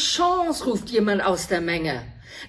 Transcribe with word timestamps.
Chance, 0.00 0.64
ruft 0.64 0.90
jemand 0.90 1.24
aus 1.24 1.46
der 1.46 1.60
Menge. 1.60 2.02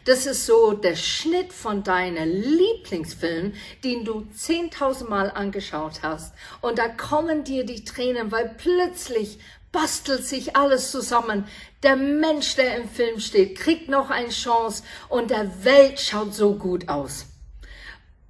Das 0.05 0.25
ist 0.25 0.45
so 0.45 0.73
der 0.73 0.95
Schnitt 0.95 1.53
von 1.53 1.83
deinem 1.83 2.29
Lieblingsfilm, 2.29 3.53
den 3.83 4.05
du 4.05 4.27
10.000 4.35 5.09
Mal 5.09 5.29
angeschaut 5.29 6.01
hast. 6.01 6.33
Und 6.61 6.79
da 6.79 6.87
kommen 6.87 7.43
dir 7.43 7.65
die 7.65 7.83
Tränen, 7.83 8.31
weil 8.31 8.55
plötzlich 8.57 9.39
bastelt 9.71 10.25
sich 10.25 10.55
alles 10.55 10.91
zusammen. 10.91 11.45
Der 11.83 11.95
Mensch, 11.95 12.55
der 12.55 12.77
im 12.77 12.89
Film 12.89 13.19
steht, 13.19 13.57
kriegt 13.57 13.89
noch 13.89 14.09
eine 14.09 14.29
Chance 14.29 14.83
und 15.09 15.29
der 15.29 15.63
Welt 15.63 15.99
schaut 15.99 16.33
so 16.33 16.55
gut 16.55 16.89
aus. 16.89 17.25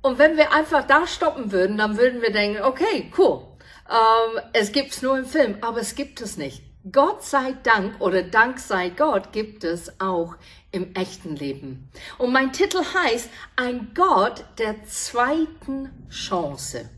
Und 0.01 0.17
wenn 0.17 0.37
wir 0.37 0.51
einfach 0.51 0.85
da 0.87 1.05
stoppen 1.05 1.51
würden, 1.51 1.77
dann 1.77 1.97
würden 1.97 2.21
wir 2.21 2.31
denken, 2.31 2.63
okay, 2.63 3.11
cool, 3.17 3.45
ähm, 3.89 4.41
es 4.53 4.71
gibt's 4.71 5.01
nur 5.01 5.17
im 5.17 5.25
Film, 5.25 5.57
aber 5.61 5.79
es 5.79 5.95
gibt 5.95 6.21
es 6.21 6.37
nicht. 6.37 6.63
Gott 6.89 7.23
sei 7.23 7.53
Dank 7.61 8.01
oder 8.01 8.23
Dank 8.23 8.59
sei 8.59 8.89
Gott 8.89 9.33
gibt 9.33 9.63
es 9.63 9.99
auch 9.99 10.35
im 10.71 10.95
echten 10.95 11.35
Leben. 11.35 11.91
Und 12.17 12.33
mein 12.33 12.53
Titel 12.53 12.79
heißt 12.79 13.29
Ein 13.55 13.91
Gott 13.93 14.45
der 14.57 14.83
zweiten 14.85 15.91
Chance. 16.09 16.89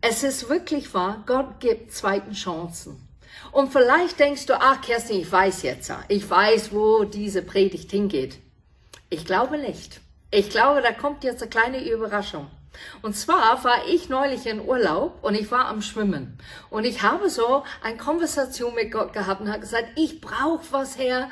Es 0.00 0.22
ist 0.22 0.48
wirklich 0.48 0.94
wahr, 0.94 1.24
Gott 1.26 1.58
gibt 1.58 1.92
zweiten 1.92 2.32
Chancen. 2.32 3.08
Und 3.50 3.72
vielleicht 3.72 4.20
denkst 4.20 4.46
du, 4.46 4.54
ach 4.54 4.82
Kerstin, 4.82 5.20
ich 5.20 5.32
weiß 5.32 5.62
jetzt, 5.62 5.92
ich 6.06 6.30
weiß, 6.30 6.72
wo 6.72 7.02
diese 7.02 7.42
Predigt 7.42 7.90
hingeht. 7.90 8.38
Ich 9.10 9.24
glaube 9.24 9.58
nicht. 9.58 10.00
Ich 10.30 10.50
glaube, 10.50 10.80
da 10.80 10.92
kommt 10.92 11.24
jetzt 11.24 11.42
eine 11.42 11.50
kleine 11.50 11.90
Überraschung. 11.90 12.48
Und 13.02 13.16
zwar 13.16 13.62
war 13.64 13.86
ich 13.88 14.08
neulich 14.08 14.46
in 14.46 14.60
Urlaub 14.60 15.18
und 15.22 15.34
ich 15.34 15.50
war 15.50 15.66
am 15.66 15.82
Schwimmen. 15.82 16.38
Und 16.70 16.84
ich 16.84 17.02
habe 17.02 17.30
so 17.30 17.64
eine 17.82 17.96
Konversation 17.96 18.74
mit 18.74 18.92
Gott 18.92 19.12
gehabt 19.12 19.40
und 19.40 19.48
habe 19.48 19.60
gesagt, 19.60 19.88
ich 19.96 20.20
brauche 20.20 20.64
was 20.70 20.98
her. 20.98 21.30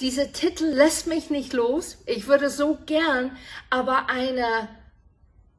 Dieser 0.00 0.32
Titel 0.32 0.64
lässt 0.64 1.06
mich 1.06 1.30
nicht 1.30 1.52
los. 1.52 1.98
Ich 2.06 2.26
würde 2.26 2.48
so 2.48 2.78
gern 2.86 3.36
aber 3.68 4.08
eine 4.08 4.68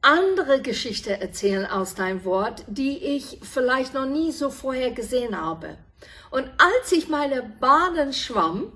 andere 0.01 0.61
Geschichte 0.61 1.21
erzählen 1.21 1.65
aus 1.65 1.93
deinem 1.93 2.25
Wort, 2.25 2.63
die 2.67 2.97
ich 2.97 3.39
vielleicht 3.43 3.93
noch 3.93 4.07
nie 4.07 4.31
so 4.31 4.49
vorher 4.49 4.91
gesehen 4.91 5.39
habe. 5.39 5.77
Und 6.31 6.49
als 6.57 6.91
ich 6.91 7.07
meine 7.07 7.43
Bahnen 7.43 8.13
schwamm, 8.13 8.71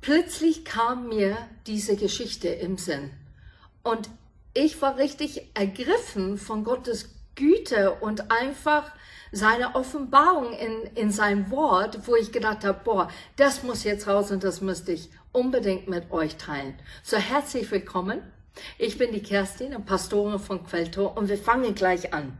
plötzlich 0.00 0.64
kam 0.64 1.08
mir 1.08 1.36
diese 1.66 1.96
Geschichte 1.96 2.48
im 2.48 2.78
Sinn. 2.78 3.10
Und 3.82 4.08
ich 4.54 4.80
war 4.80 4.96
richtig 4.96 5.50
ergriffen 5.54 6.38
von 6.38 6.62
Gottes 6.62 7.10
Güte 7.34 7.92
und 8.00 8.30
einfach 8.30 8.92
seine 9.32 9.74
Offenbarung 9.74 10.52
in, 10.52 10.82
in 10.94 11.10
seinem 11.10 11.50
Wort, 11.50 12.06
wo 12.06 12.14
ich 12.14 12.30
gedacht 12.30 12.64
habe, 12.64 12.80
boah, 12.84 13.10
das 13.36 13.64
muss 13.64 13.82
jetzt 13.82 14.06
raus 14.06 14.30
und 14.30 14.44
das 14.44 14.60
müsste 14.60 14.92
ich 14.92 15.10
unbedingt 15.32 15.88
mit 15.88 16.12
euch 16.12 16.36
teilen. 16.36 16.78
So 17.02 17.16
herzlich 17.16 17.68
willkommen. 17.72 18.22
Ich 18.78 18.96
bin 18.96 19.10
die 19.10 19.22
Kerstin, 19.22 19.84
Pastorin 19.84 20.38
von 20.38 20.64
Quelltor 20.64 21.16
und 21.16 21.28
wir 21.28 21.38
fangen 21.38 21.74
gleich 21.74 22.14
an. 22.14 22.38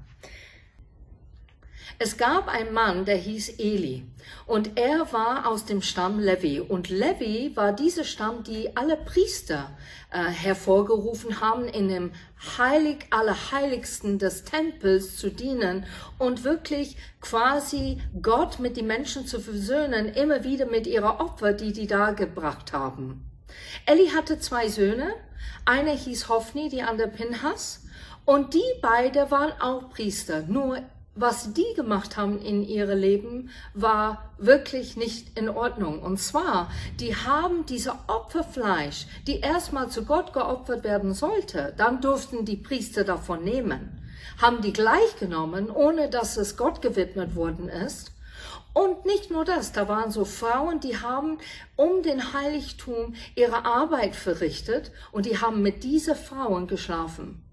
Es 1.99 2.17
gab 2.17 2.49
einen 2.49 2.73
Mann, 2.73 3.05
der 3.05 3.17
hieß 3.17 3.59
Eli 3.59 4.05
und 4.47 4.77
er 4.77 5.13
war 5.13 5.47
aus 5.47 5.65
dem 5.65 5.81
Stamm 5.81 6.19
Levi. 6.19 6.61
Und 6.61 6.89
Levi 6.89 7.53
war 7.55 7.73
dieser 7.73 8.05
Stamm, 8.05 8.43
die 8.43 8.77
alle 8.77 8.97
Priester 8.97 9.71
äh, 10.11 10.25
hervorgerufen 10.25 11.41
haben, 11.41 11.67
in 11.67 11.89
dem 11.89 12.13
Heilig 12.59 13.07
Allerheiligsten 13.11 14.19
des 14.19 14.45
Tempels 14.45 15.17
zu 15.17 15.31
dienen 15.31 15.87
und 16.19 16.45
wirklich 16.45 16.97
quasi 17.21 18.03
Gott 18.21 18.59
mit 18.59 18.77
den 18.77 18.87
Menschen 18.87 19.27
zu 19.27 19.41
versöhnen, 19.41 20.09
immer 20.09 20.45
wieder 20.45 20.67
mit 20.67 20.87
ihrer 20.87 21.21
Opfer, 21.21 21.53
die 21.53 21.73
die 21.73 21.87
da 21.87 22.11
gebracht 22.11 22.73
haben. 22.73 23.31
Eli 23.87 24.09
hatte 24.09 24.39
zwei 24.41 24.69
Söhne, 24.69 25.15
einer 25.65 25.93
hieß 25.93 26.29
Hophni, 26.29 26.69
die 26.69 26.83
andere 26.83 27.09
Pinhas. 27.09 27.83
Und 28.27 28.55
die 28.55 28.65
beide 28.81 29.31
waren 29.31 29.53
auch 29.61 29.91
Priester, 29.91 30.43
nur 30.43 30.79
was 31.15 31.53
die 31.53 31.75
gemacht 31.77 32.17
haben 32.17 32.41
in 32.41 32.65
ihrem 32.65 32.99
Leben, 32.99 33.51
war 33.73 34.31
wirklich 34.39 34.97
nicht 34.97 35.39
in 35.39 35.49
Ordnung. 35.49 36.03
Und 36.03 36.19
zwar, 36.19 36.71
die 37.01 37.15
haben 37.15 37.67
diese 37.67 37.95
Opferfleisch, 38.09 39.07
die 39.27 39.41
erstmal 39.41 39.89
zu 39.89 40.05
Gott 40.05 40.33
geopfert 40.33 40.85
werden 40.85 41.15
sollte, 41.15 41.73
dann 41.77 42.01
durften 42.01 42.45
die 42.45 42.57
Priester 42.57 43.05
davon 43.05 43.45
nehmen, 43.45 44.03
haben 44.41 44.61
die 44.61 44.73
gleich 44.73 45.17
genommen, 45.19 45.71
ohne 45.71 46.09
dass 46.09 46.37
es 46.37 46.57
Gott 46.57 46.83
gewidmet 46.83 47.37
worden 47.37 47.69
ist. 47.69 48.11
Und 48.73 49.07
nicht 49.07 49.31
nur 49.31 49.45
das, 49.45 49.71
da 49.71 49.87
waren 49.87 50.11
so 50.11 50.25
Frauen, 50.25 50.81
die 50.81 50.99
haben 50.99 51.39
um 51.77 52.03
den 52.03 52.33
Heiligtum 52.33 53.15
ihre 53.37 53.65
Arbeit 53.65 54.17
verrichtet 54.17 54.91
und 55.13 55.27
die 55.27 55.39
haben 55.39 55.63
mit 55.63 55.85
diesen 55.85 56.17
Frauen 56.17 56.67
geschlafen. 56.67 57.44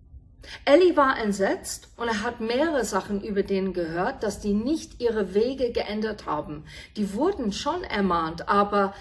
Ellie 0.65 0.97
war 0.97 1.19
entsetzt 1.19 1.89
und 1.97 2.07
er 2.07 2.23
hat 2.23 2.39
mehrere 2.39 2.83
Sachen 2.83 3.21
über 3.23 3.43
denen 3.43 3.73
gehört, 3.73 4.23
dass 4.23 4.39
die 4.39 4.53
nicht 4.53 5.01
ihre 5.01 5.33
Wege 5.33 5.71
geändert 5.71 6.25
haben. 6.25 6.65
Die 6.97 7.13
wurden 7.13 7.51
schon 7.51 7.83
ermahnt, 7.83 8.49
aber 8.49 8.93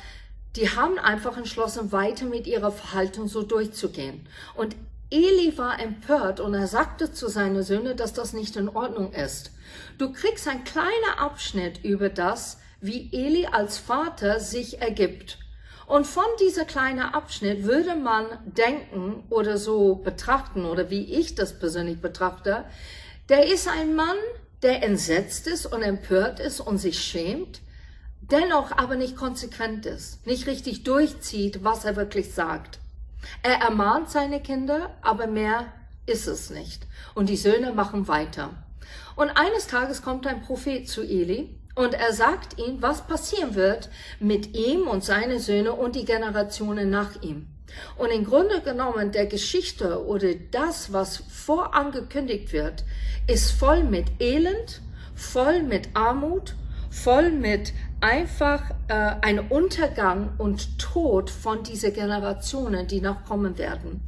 die 0.57 0.69
haben 0.69 0.99
einfach 0.99 1.37
entschlossen, 1.37 1.93
weiter 1.93 2.27
mit 2.27 2.47
ihrer 2.47 2.73
Verhaltung 2.73 3.29
so 3.29 3.43
durchzugehen. 3.43 4.27
Und 4.55 4.77
Eli 5.11 5.57
war 5.59 5.81
empört 5.81 6.41
und 6.41 6.55
er 6.55 6.67
sagte 6.67 7.13
zu 7.13 7.29
seinen 7.29 7.63
Söhnen, 7.63 7.97
dass 7.97 8.13
das 8.13 8.33
nicht 8.33 8.57
in 8.57 8.69
Ordnung 8.69 9.13
ist. 9.13 9.51
Du 9.99 10.13
kriegst 10.13 10.47
ein 10.47 10.65
kleiner 10.65 11.19
Abschnitt 11.19 11.85
über 11.85 12.09
das, 12.09 12.59
wie 12.81 13.11
Eli 13.13 13.47
als 13.47 13.79
Vater 13.79 14.41
sich 14.41 14.81
ergibt. 14.81 15.39
Und 15.91 16.07
von 16.07 16.23
dieser 16.39 16.65
kleinen 16.67 17.01
Abschnitt 17.01 17.65
würde 17.65 17.97
man 17.97 18.25
denken 18.45 19.25
oder 19.29 19.59
so 19.59 19.97
betrachten 19.97 20.65
oder 20.65 20.89
wie 20.89 21.03
ich 21.03 21.35
das 21.35 21.59
persönlich 21.59 22.01
betrachte, 22.01 22.65
der 23.29 23.53
ist 23.53 23.67
ein 23.67 23.97
Mann, 23.97 24.17
der 24.63 24.85
entsetzt 24.85 25.49
ist 25.49 25.67
und 25.67 25.83
empört 25.83 26.39
ist 26.39 26.61
und 26.61 26.79
sich 26.79 27.03
schämt, 27.03 27.61
dennoch 28.21 28.71
aber 28.71 28.95
nicht 28.95 29.17
konsequent 29.17 29.85
ist, 29.85 30.25
nicht 30.29 30.47
richtig 30.47 30.85
durchzieht, 30.85 31.65
was 31.65 31.85
er 31.85 31.97
wirklich 31.97 32.35
sagt. 32.35 32.79
Er 33.43 33.57
ermahnt 33.57 34.11
seine 34.11 34.41
Kinder, 34.41 34.95
aber 35.03 35.27
mehr 35.27 35.73
ist 36.07 36.29
es 36.29 36.51
nicht. 36.51 36.87
Und 37.17 37.29
die 37.29 37.37
Söhne 37.37 37.73
machen 37.73 38.07
weiter. 38.07 38.51
Und 39.17 39.31
eines 39.31 39.67
Tages 39.67 40.03
kommt 40.03 40.29
ein 40.29 40.43
Prophet 40.43 40.89
zu 40.89 41.03
Eli 41.03 41.60
und 41.75 41.95
er 41.95 42.13
sagt 42.13 42.59
ihm, 42.59 42.83
was 42.83 43.07
passieren 43.07 43.55
wird 43.55 43.89
mit 44.19 44.57
ihm 44.57 44.89
und 44.89 45.05
seine 45.05 45.39
Söhne 45.39 45.73
und 45.73 45.95
die 45.97 46.05
Generationen 46.05 46.91
nach 46.91 47.23
ihm. 47.23 47.47
Und 47.97 48.11
im 48.11 48.25
Grunde 48.25 48.61
genommen, 48.61 49.13
der 49.13 49.27
Geschichte 49.27 50.05
oder 50.05 50.35
das, 50.51 50.93
was 50.93 51.19
vorangekündigt 51.29 52.53
wird, 52.53 52.85
ist 53.27 53.53
voll 53.53 53.85
mit 53.85 54.21
Elend, 54.21 54.83
voll 55.15 55.63
mit 55.63 55.89
Armut, 55.95 56.57
voll 56.91 57.31
mit 57.31 57.73
einfach 58.01 58.71
äh, 58.89 58.95
ein 59.21 59.39
Untergang 59.39 60.33
und 60.39 60.79
Tod 60.79 61.31
von 61.31 61.63
dieser 61.63 61.91
Generationen, 61.91 62.87
die 62.89 63.01
noch 63.01 63.25
kommen 63.25 63.59
werden. 63.59 64.01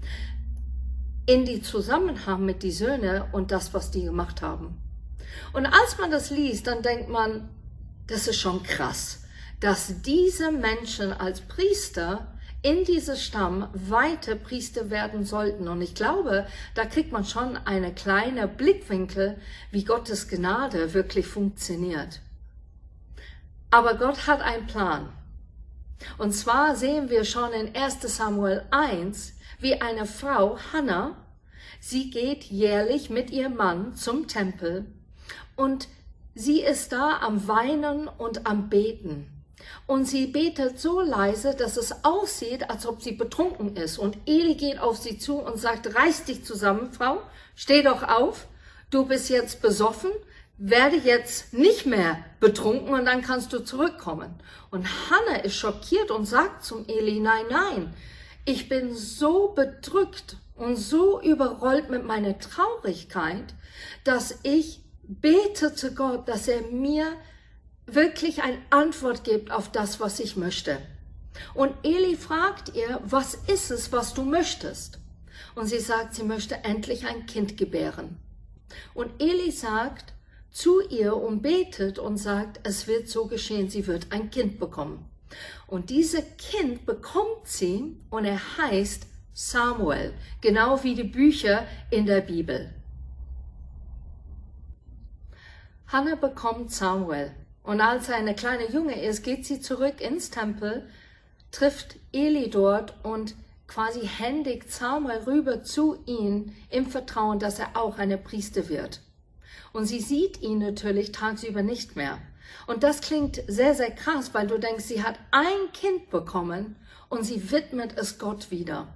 In 1.27 1.45
die 1.45 1.63
Zusammenhang 1.63 2.45
mit 2.45 2.65
die 2.65 2.73
Söhne 2.73 3.27
und 3.31 3.53
das, 3.53 3.73
was 3.75 3.93
die 3.93 4.03
gemacht 4.03 4.43
haben. 4.43 4.82
Und 5.53 5.67
als 5.67 5.99
man 5.99 6.11
das 6.11 6.31
liest, 6.31 6.67
dann 6.67 6.83
denkt 6.83 7.09
man, 7.09 7.49
das 8.07 8.29
ist 8.29 8.41
schon 8.41 8.63
krass, 8.63 9.23
dass 9.61 10.03
diese 10.03 10.51
Menschen 10.51 11.13
als 11.13 11.41
Priester 11.41 12.33
in 12.63 12.85
diesem 12.85 13.17
Stamm 13.17 13.69
weiter 13.73 14.37
Priester 14.37 14.91
werden 14.91 15.25
sollten. 15.25 15.67
Und 15.67 15.83
ich 15.83 15.95
glaube, 15.95 16.47
da 16.75 16.85
kriegt 16.85 17.11
man 17.13 17.25
schon 17.25 17.57
eine 17.57 17.93
kleine 17.93 18.47
Blickwinkel, 18.47 19.39
wie 19.73 19.85
Gottes 19.85 20.29
Gnade 20.29 20.95
wirklich 20.95 21.27
funktioniert. 21.27 22.21
Aber 23.71 23.95
Gott 23.95 24.27
hat 24.27 24.41
einen 24.43 24.67
Plan. 24.67 25.09
Und 26.19 26.33
zwar 26.33 26.77
sehen 26.77 27.11
wir 27.11 27.25
schon 27.25 27.53
in 27.53 27.75
1 27.75 28.01
Samuel 28.17 28.65
1, 28.71 29.35
wie 29.61 29.81
eine 29.81 30.07
Frau, 30.07 30.59
Hannah, 30.73 31.17
sie 31.81 32.11
geht 32.11 32.45
jährlich 32.45 33.11
mit 33.11 33.31
ihrem 33.31 33.57
Mann 33.57 33.95
zum 33.95 34.29
Tempel 34.29 34.87
und 35.57 35.89
Sie 36.35 36.63
ist 36.63 36.93
da 36.93 37.19
am 37.21 37.47
Weinen 37.47 38.09
und 38.09 38.47
am 38.47 38.71
Beten. 38.71 39.29
Und 39.87 40.07
sie 40.07 40.27
betet 40.27 40.81
so 40.81 41.01
leise, 41.01 41.55
dass 41.55 41.77
es 41.77 42.05
aussieht, 42.05 42.71
als 42.71 42.87
ob 42.87 43.03
sie 43.03 43.13
betrunken 43.13 43.77
ist. 43.77 43.99
Und 43.99 44.17
Eli 44.27 44.55
geht 44.55 44.79
auf 44.79 44.97
sie 44.97 45.19
zu 45.19 45.39
und 45.39 45.59
sagt, 45.59 45.95
reiß 45.95 46.25
dich 46.25 46.45
zusammen, 46.45 46.93
Frau, 46.93 47.23
steh 47.55 47.83
doch 47.83 48.03
auf, 48.03 48.47
du 48.91 49.05
bist 49.05 49.29
jetzt 49.29 49.61
besoffen, 49.61 50.11
werde 50.57 50.97
jetzt 50.97 51.53
nicht 51.53 51.87
mehr 51.87 52.19
betrunken 52.41 52.95
und 52.95 53.05
dann 53.05 53.23
kannst 53.23 53.53
du 53.53 53.61
zurückkommen. 53.61 54.35
Und 54.71 54.87
Hannah 55.11 55.45
ist 55.45 55.57
schockiert 55.57 56.11
und 56.11 56.25
sagt 56.25 56.65
zum 56.65 56.87
Eli, 56.89 57.21
nein, 57.21 57.45
nein, 57.51 57.95
ich 58.45 58.69
bin 58.69 58.95
so 58.95 59.49
bedrückt 59.49 60.37
und 60.57 60.77
so 60.77 61.21
überrollt 61.21 61.91
mit 61.91 62.05
meiner 62.05 62.39
Traurigkeit, 62.39 63.55
dass 64.05 64.39
ich 64.43 64.82
betete 65.21 65.95
Gott, 65.95 66.29
dass 66.29 66.49
er 66.49 66.63
mir 66.63 67.07
wirklich 67.87 68.43
eine 68.43 68.59
Antwort 68.71 69.25
gibt 69.25 69.51
auf 69.51 69.71
das, 69.71 70.01
was 70.01 70.21
ich 70.21 70.37
möchte. 70.37 70.79
Und 71.55 71.73
Eli 71.83 72.17
fragt 72.17 72.75
ihr, 72.75 73.01
was 73.05 73.35
ist 73.35 73.71
es, 73.71 73.93
was 73.93 74.15
du 74.15 74.23
möchtest? 74.23 74.99
Und 75.55 75.67
sie 75.67 75.81
sagt, 75.81 76.15
sie 76.15 76.23
möchte 76.23 76.57
endlich 76.65 77.07
ein 77.07 77.27
Kind 77.27 77.57
gebären. 77.57 78.19
Und 78.95 79.21
Eli 79.21 79.51
sagt 79.51 80.15
zu 80.51 80.81
ihr 80.89 81.17
und 81.17 81.43
betet 81.43 81.99
und 81.99 82.19
sagt, 82.19 82.61
es 82.67 82.87
wird 82.87 83.09
so 83.09 83.27
geschehen, 83.27 83.71
sie 83.71 83.87
wird 83.87 84.07
ein 84.11 84.31
Kind 84.31 84.59
bekommen. 84.59 85.09
Und 85.67 85.91
dieses 85.91 86.23
Kind 86.37 86.85
bekommt 86.85 87.47
sie 87.47 87.97
und 88.11 88.27
er 88.27 88.41
heißt 88.59 89.07
Samuel, 89.33 90.13
genau 90.43 90.83
wie 90.85 90.95
die 90.95 91.05
Bücher 91.05 91.67
in 91.91 92.05
der 92.05 92.21
Bibel. 92.21 92.75
Hannah 95.93 96.15
bekommt 96.15 96.73
Samuel 96.73 97.33
und 97.63 97.83
als 97.83 98.09
er 98.09 98.17
eine 98.17 98.35
kleine 98.35 98.71
Junge 98.71 98.99
ist, 99.05 99.23
geht 99.23 99.45
sie 99.45 99.61
zurück 99.61 100.01
ins 100.01 100.31
Tempel, 100.31 100.89
trifft 101.51 101.97
Eli 102.13 102.49
dort 102.49 102.95
und 103.05 103.35
quasi 103.67 104.07
händigt 104.07 104.73
Samuel 104.73 105.19
rüber 105.27 105.65
zu 105.65 106.03
ihm 106.07 106.55
im 106.71 106.87
Vertrauen, 106.87 107.39
dass 107.39 107.59
er 107.59 107.77
auch 107.77 107.99
eine 107.99 108.17
Priester 108.17 108.71
wird. 108.71 109.01
Und 109.75 109.85
sie 109.85 110.01
sieht 110.01 110.41
ihn 110.41 110.61
natürlich 110.61 111.13
tagsüber 111.13 111.63
nicht 111.63 111.95
mehr. 111.95 112.19
Und 112.67 112.85
das 112.85 113.03
klingt 113.03 113.43
sehr, 113.47 113.75
sehr 113.75 113.91
krass, 113.91 114.33
weil 114.33 114.47
du 114.47 114.59
denkst, 114.59 114.85
sie 114.85 115.03
hat 115.03 115.19
ein 115.31 115.73
Kind 115.75 116.09
bekommen 116.09 116.77
und 117.11 117.25
sie 117.25 117.51
widmet 117.51 117.99
es 117.99 118.19
Gott 118.19 118.51
wieder. 118.51 118.89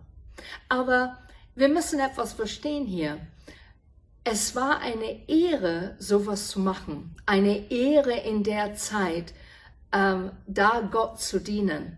Aber 0.71 1.19
wir 1.55 1.69
müssen 1.69 2.01
etwas 2.01 2.33
verstehen 2.33 2.87
hier. 2.87 3.19
Es 4.29 4.57
war 4.57 4.81
eine 4.81 5.29
Ehre, 5.29 5.95
sowas 6.01 6.49
zu 6.49 6.59
machen. 6.59 7.15
Eine 7.27 7.71
Ehre 7.71 8.19
in 8.19 8.43
der 8.43 8.75
Zeit, 8.75 9.33
ähm, 9.93 10.33
da 10.49 10.81
Gott 10.91 11.21
zu 11.21 11.39
dienen. 11.39 11.97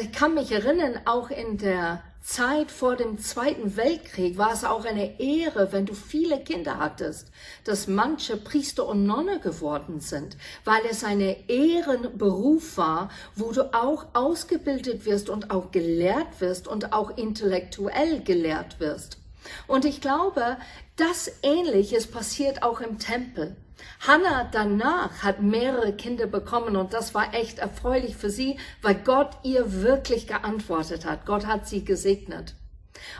Ich 0.00 0.10
kann 0.10 0.32
mich 0.32 0.50
erinnern, 0.50 1.02
auch 1.04 1.28
in 1.28 1.58
der 1.58 2.02
Zeit 2.22 2.70
vor 2.70 2.96
dem 2.96 3.18
Zweiten 3.18 3.76
Weltkrieg 3.76 4.38
war 4.38 4.54
es 4.54 4.64
auch 4.64 4.86
eine 4.86 5.20
Ehre, 5.20 5.70
wenn 5.70 5.84
du 5.84 5.92
viele 5.92 6.42
Kinder 6.42 6.78
hattest, 6.78 7.30
dass 7.64 7.88
manche 7.88 8.38
Priester 8.38 8.86
und 8.88 9.04
Nonne 9.04 9.38
geworden 9.38 10.00
sind, 10.00 10.38
weil 10.64 10.80
es 10.90 11.04
eine 11.04 11.46
Ehrenberuf 11.50 12.78
war, 12.78 13.10
wo 13.34 13.52
du 13.52 13.74
auch 13.74 14.06
ausgebildet 14.14 15.04
wirst 15.04 15.28
und 15.28 15.50
auch 15.50 15.72
gelehrt 15.72 16.40
wirst 16.40 16.68
und 16.68 16.94
auch 16.94 17.18
intellektuell 17.18 18.22
gelehrt 18.22 18.80
wirst. 18.80 19.18
Und 19.66 19.84
ich 19.84 20.00
glaube, 20.00 20.56
das 20.96 21.30
Ähnliches 21.42 22.06
passiert 22.10 22.62
auch 22.62 22.80
im 22.80 22.98
Tempel. 22.98 23.56
Hannah 24.00 24.48
danach 24.50 25.22
hat 25.22 25.42
mehrere 25.42 25.92
Kinder 25.92 26.26
bekommen 26.26 26.76
und 26.76 26.92
das 26.92 27.14
war 27.14 27.34
echt 27.34 27.58
erfreulich 27.58 28.16
für 28.16 28.30
sie, 28.30 28.58
weil 28.82 28.94
Gott 28.94 29.30
ihr 29.42 29.82
wirklich 29.82 30.26
geantwortet 30.26 31.04
hat. 31.04 31.26
Gott 31.26 31.46
hat 31.46 31.68
sie 31.68 31.84
gesegnet. 31.84 32.54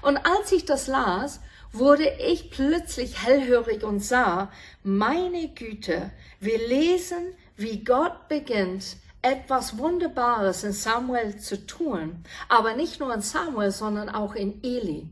Und 0.02 0.16
als 0.18 0.52
ich 0.52 0.64
das 0.64 0.86
las, 0.86 1.40
wurde 1.72 2.08
ich 2.18 2.50
plötzlich 2.50 3.24
hellhörig 3.24 3.84
und 3.84 4.00
sah, 4.00 4.50
meine 4.82 5.48
Güte, 5.48 6.10
wir 6.40 6.58
lesen, 6.68 7.34
wie 7.56 7.84
Gott 7.84 8.28
beginnt, 8.28 8.96
etwas 9.22 9.76
Wunderbares 9.78 10.62
in 10.64 10.72
Samuel 10.72 11.36
zu 11.38 11.66
tun, 11.66 12.22
aber 12.48 12.74
nicht 12.74 13.00
nur 13.00 13.12
in 13.12 13.20
Samuel, 13.20 13.72
sondern 13.72 14.08
auch 14.08 14.34
in 14.34 14.62
Eli. 14.62 15.08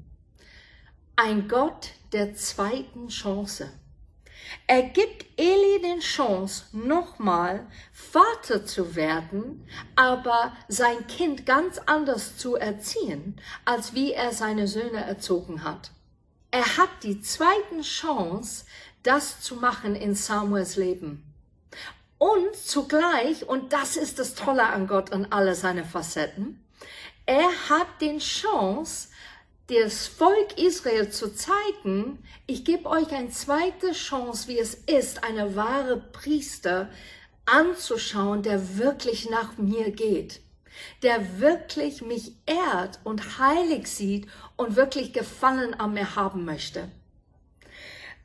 Ein 1.17 1.47
Gott 1.47 1.91
der 2.13 2.35
zweiten 2.35 3.07
Chance. 3.07 3.71
Er 4.67 4.83
gibt 4.83 5.27
Eli 5.39 5.81
den 5.81 6.01
Chance, 6.01 6.65
nochmal 6.73 7.69
Vater 7.93 8.67
zu 8.67 8.97
werden, 8.97 9.65
aber 9.95 10.53
sein 10.67 11.07
Kind 11.07 11.47
ganz 11.47 11.79
anders 11.87 12.37
zu 12.37 12.57
erziehen, 12.57 13.41
als 13.65 13.95
wie 13.95 14.13
er 14.13 14.33
seine 14.33 14.67
Söhne 14.67 15.05
erzogen 15.05 15.63
hat. 15.63 15.93
Er 16.51 16.79
hat 16.79 16.91
die 17.05 17.21
zweiten 17.21 17.83
Chance, 17.83 18.65
das 19.05 19.41
zu 19.41 19.55
machen 19.55 19.95
in 19.95 20.17
Samuels 20.17 20.75
Leben. 20.75 21.23
Und 22.19 22.57
zugleich, 22.57 23.49
und 23.49 23.73
das 23.73 23.97
ist 23.97 24.19
das 24.19 24.35
Tolle 24.35 24.67
an 24.67 24.89
Gott 24.89 25.13
und 25.13 25.33
alle 25.33 25.55
seine 25.55 25.85
Facetten, 25.85 26.61
er 27.27 27.51
hat 27.69 28.01
den 28.01 28.19
Chance, 28.19 29.09
das 29.69 30.07
Volk 30.07 30.59
Israel 30.59 31.11
zu 31.11 31.35
zeigen, 31.35 32.23
ich 32.47 32.65
gebe 32.65 32.87
euch 32.89 33.11
eine 33.13 33.31
zweite 33.31 33.93
Chance, 33.93 34.49
wie 34.49 34.59
es 34.59 34.75
ist, 34.75 35.25
eine 35.25 35.57
wahre 35.57 35.97
Priester 35.97 36.91
anzuschauen, 37.47 38.43
der 38.43 38.77
wirklich 38.79 39.31
nach 39.31 39.57
mir 39.57 39.91
geht, 39.91 40.41
der 41.03 41.41
wirklich 41.41 42.03
mich 42.03 42.33
ehrt 42.45 43.01
und 43.05 43.39
heilig 43.39 43.89
sieht 43.89 44.29
und 44.57 44.77
wirklich 44.77 45.13
Gefallen 45.13 45.73
an 45.75 45.95
mir 45.95 46.15
haben 46.15 46.45
möchte. 46.45 46.91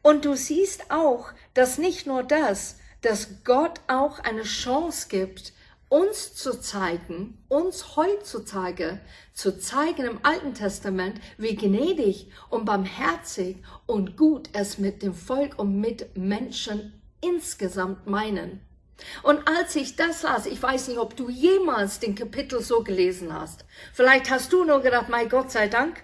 Und 0.01 0.25
du 0.25 0.35
siehst 0.35 0.91
auch, 0.91 1.31
dass 1.53 1.77
nicht 1.77 2.05
nur 2.05 2.23
das, 2.23 2.77
dass 3.01 3.43
Gott 3.45 3.79
auch 3.87 4.19
eine 4.19 4.43
Chance 4.43 5.07
gibt, 5.09 5.53
uns 5.89 6.35
zu 6.35 6.59
zeigen, 6.59 7.43
uns 7.47 7.95
heutzutage 7.95 8.99
zu 9.33 9.59
zeigen 9.59 10.05
im 10.05 10.19
Alten 10.23 10.53
Testament, 10.53 11.19
wie 11.37 11.55
gnädig 11.55 12.31
und 12.49 12.65
barmherzig 12.65 13.57
und 13.87 14.15
gut 14.15 14.49
es 14.53 14.77
mit 14.77 15.01
dem 15.01 15.13
Volk 15.13 15.57
und 15.57 15.79
mit 15.79 16.15
Menschen 16.15 17.01
insgesamt 17.21 18.07
meinen. 18.07 18.61
Und 19.23 19.47
als 19.47 19.75
ich 19.75 19.95
das 19.95 20.23
las, 20.23 20.45
ich 20.45 20.61
weiß 20.61 20.89
nicht, 20.89 20.99
ob 20.99 21.15
du 21.15 21.29
jemals 21.29 21.99
den 21.99 22.15
Kapitel 22.15 22.61
so 22.61 22.83
gelesen 22.83 23.33
hast. 23.33 23.65
Vielleicht 23.93 24.29
hast 24.29 24.51
du 24.53 24.63
nur 24.63 24.81
gedacht, 24.81 25.09
mein 25.09 25.29
Gott 25.29 25.51
sei 25.51 25.67
Dank, 25.67 26.03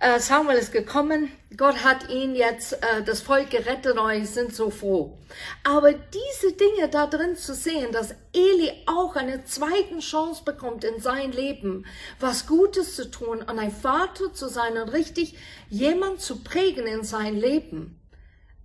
äh, 0.00 0.20
Samuel 0.20 0.58
ist 0.58 0.72
gekommen, 0.72 1.30
Gott 1.56 1.82
hat 1.82 2.08
ihn 2.08 2.36
jetzt, 2.36 2.74
äh, 2.74 3.02
das 3.04 3.20
Volk 3.20 3.50
gerettet 3.50 3.98
und 3.98 4.26
sind 4.26 4.54
so 4.54 4.70
froh. 4.70 5.18
Aber 5.64 5.92
diese 5.92 6.52
Dinge 6.52 6.88
da 6.88 7.06
drin 7.08 7.34
zu 7.34 7.52
sehen, 7.52 7.90
dass 7.90 8.14
Eli 8.32 8.70
auch 8.86 9.16
eine 9.16 9.44
zweite 9.44 9.98
Chance 9.98 10.44
bekommt 10.44 10.84
in 10.84 11.00
sein 11.00 11.32
Leben, 11.32 11.84
was 12.20 12.46
Gutes 12.46 12.94
zu 12.94 13.10
tun 13.10 13.38
und 13.38 13.58
ein 13.58 13.72
Vater 13.72 14.32
zu 14.32 14.48
sein 14.48 14.78
und 14.78 14.90
richtig 14.90 15.36
jemand 15.68 16.20
zu 16.20 16.44
prägen 16.44 16.86
in 16.86 17.02
sein 17.02 17.36
Leben. 17.36 18.00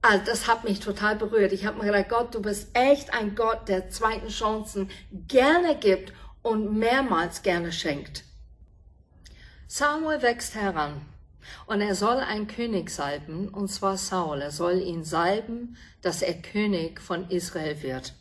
Also 0.03 0.25
das 0.25 0.47
hat 0.47 0.65
mich 0.65 0.81
total 0.81 1.15
berührt. 1.15 1.53
Ich 1.53 1.65
habe 1.65 1.79
mir 1.79 1.85
gedacht, 1.85 2.09
Gott, 2.09 2.35
du 2.35 2.41
bist 2.41 2.67
echt 2.73 3.13
ein 3.13 3.35
Gott, 3.35 3.69
der 3.69 3.89
zweiten 3.89 4.27
Chancen 4.27 4.91
gerne 5.27 5.77
gibt 5.77 6.13
und 6.43 6.77
mehrmals 6.77 7.41
gerne 7.41 7.71
schenkt. 7.71 8.23
Samuel 9.67 10.21
wächst 10.21 10.53
heran. 10.53 11.01
Und 11.65 11.81
er 11.81 11.95
soll 11.95 12.17
einen 12.17 12.47
König 12.47 12.89
salben, 12.89 13.47
und 13.49 13.69
zwar 13.69 13.97
Saul. 13.97 14.41
Er 14.41 14.51
soll 14.51 14.79
ihn 14.79 15.03
salben, 15.03 15.77
dass 16.01 16.21
er 16.21 16.33
König 16.33 17.01
von 17.01 17.29
Israel 17.29 17.81
wird. 17.81 18.13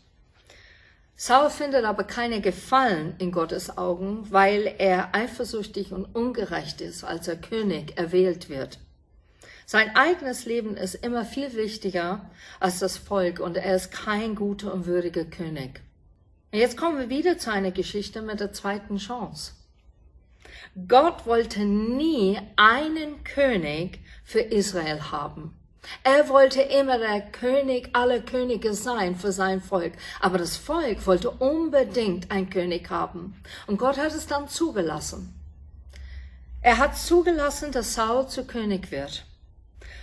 Saul 1.16 1.50
findet 1.50 1.84
aber 1.84 2.04
keine 2.04 2.40
Gefallen 2.40 3.14
in 3.18 3.30
Gottes 3.30 3.78
Augen, 3.78 4.26
weil 4.30 4.74
er 4.78 5.14
eifersüchtig 5.14 5.92
und 5.92 6.04
ungerecht 6.04 6.80
ist, 6.80 7.04
als 7.04 7.28
er 7.28 7.36
König 7.36 7.96
erwählt 7.96 8.48
wird. 8.48 8.78
Sein 9.64 9.94
eigenes 9.94 10.44
Leben 10.44 10.76
ist 10.76 10.96
immer 10.96 11.24
viel 11.24 11.54
wichtiger 11.54 12.28
als 12.58 12.80
das 12.80 12.98
Volk 12.98 13.38
und 13.40 13.56
er 13.56 13.76
ist 13.76 13.92
kein 13.92 14.34
guter 14.34 14.74
und 14.74 14.86
würdiger 14.86 15.24
König. 15.24 15.80
Jetzt 16.52 16.76
kommen 16.76 16.98
wir 16.98 17.08
wieder 17.08 17.38
zu 17.38 17.50
einer 17.50 17.70
Geschichte 17.70 18.20
mit 18.20 18.40
der 18.40 18.52
zweiten 18.52 18.98
Chance. 18.98 19.52
Gott 20.88 21.26
wollte 21.26 21.60
nie 21.60 22.38
einen 22.56 23.24
König 23.24 24.00
für 24.24 24.40
Israel 24.40 25.10
haben. 25.10 25.56
Er 26.04 26.28
wollte 26.28 26.62
immer 26.62 26.98
der 26.98 27.20
König 27.20 27.90
aller 27.92 28.20
Könige 28.20 28.72
sein 28.74 29.16
für 29.16 29.32
sein 29.32 29.60
Volk. 29.60 29.92
Aber 30.20 30.38
das 30.38 30.56
Volk 30.56 31.06
wollte 31.06 31.30
unbedingt 31.30 32.30
einen 32.30 32.50
König 32.50 32.88
haben. 32.90 33.34
Und 33.66 33.78
Gott 33.78 33.98
hat 33.98 34.14
es 34.14 34.26
dann 34.26 34.48
zugelassen. 34.48 35.34
Er 36.60 36.78
hat 36.78 36.96
zugelassen, 36.96 37.72
dass 37.72 37.94
Saul 37.94 38.28
zu 38.28 38.46
König 38.46 38.92
wird. 38.92 39.26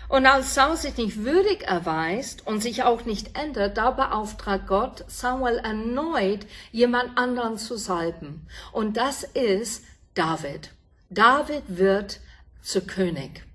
Und 0.09 0.25
als 0.25 0.55
Saul 0.55 0.75
sich 0.75 0.97
nicht 0.97 1.23
würdig 1.23 1.63
erweist 1.67 2.45
und 2.45 2.61
sich 2.61 2.83
auch 2.83 3.05
nicht 3.05 3.37
ändert, 3.37 3.77
da 3.77 3.91
beauftragt 3.91 4.67
Gott 4.67 5.05
Samuel 5.07 5.59
erneut, 5.59 6.47
jemand 6.71 7.17
anderen 7.17 7.57
zu 7.57 7.77
salben. 7.77 8.47
Und 8.71 8.97
das 8.97 9.23
ist 9.23 9.83
David. 10.19 10.71
David 11.09 11.63
wird 11.69 12.19
zu 12.61 12.81
König. 12.81 13.45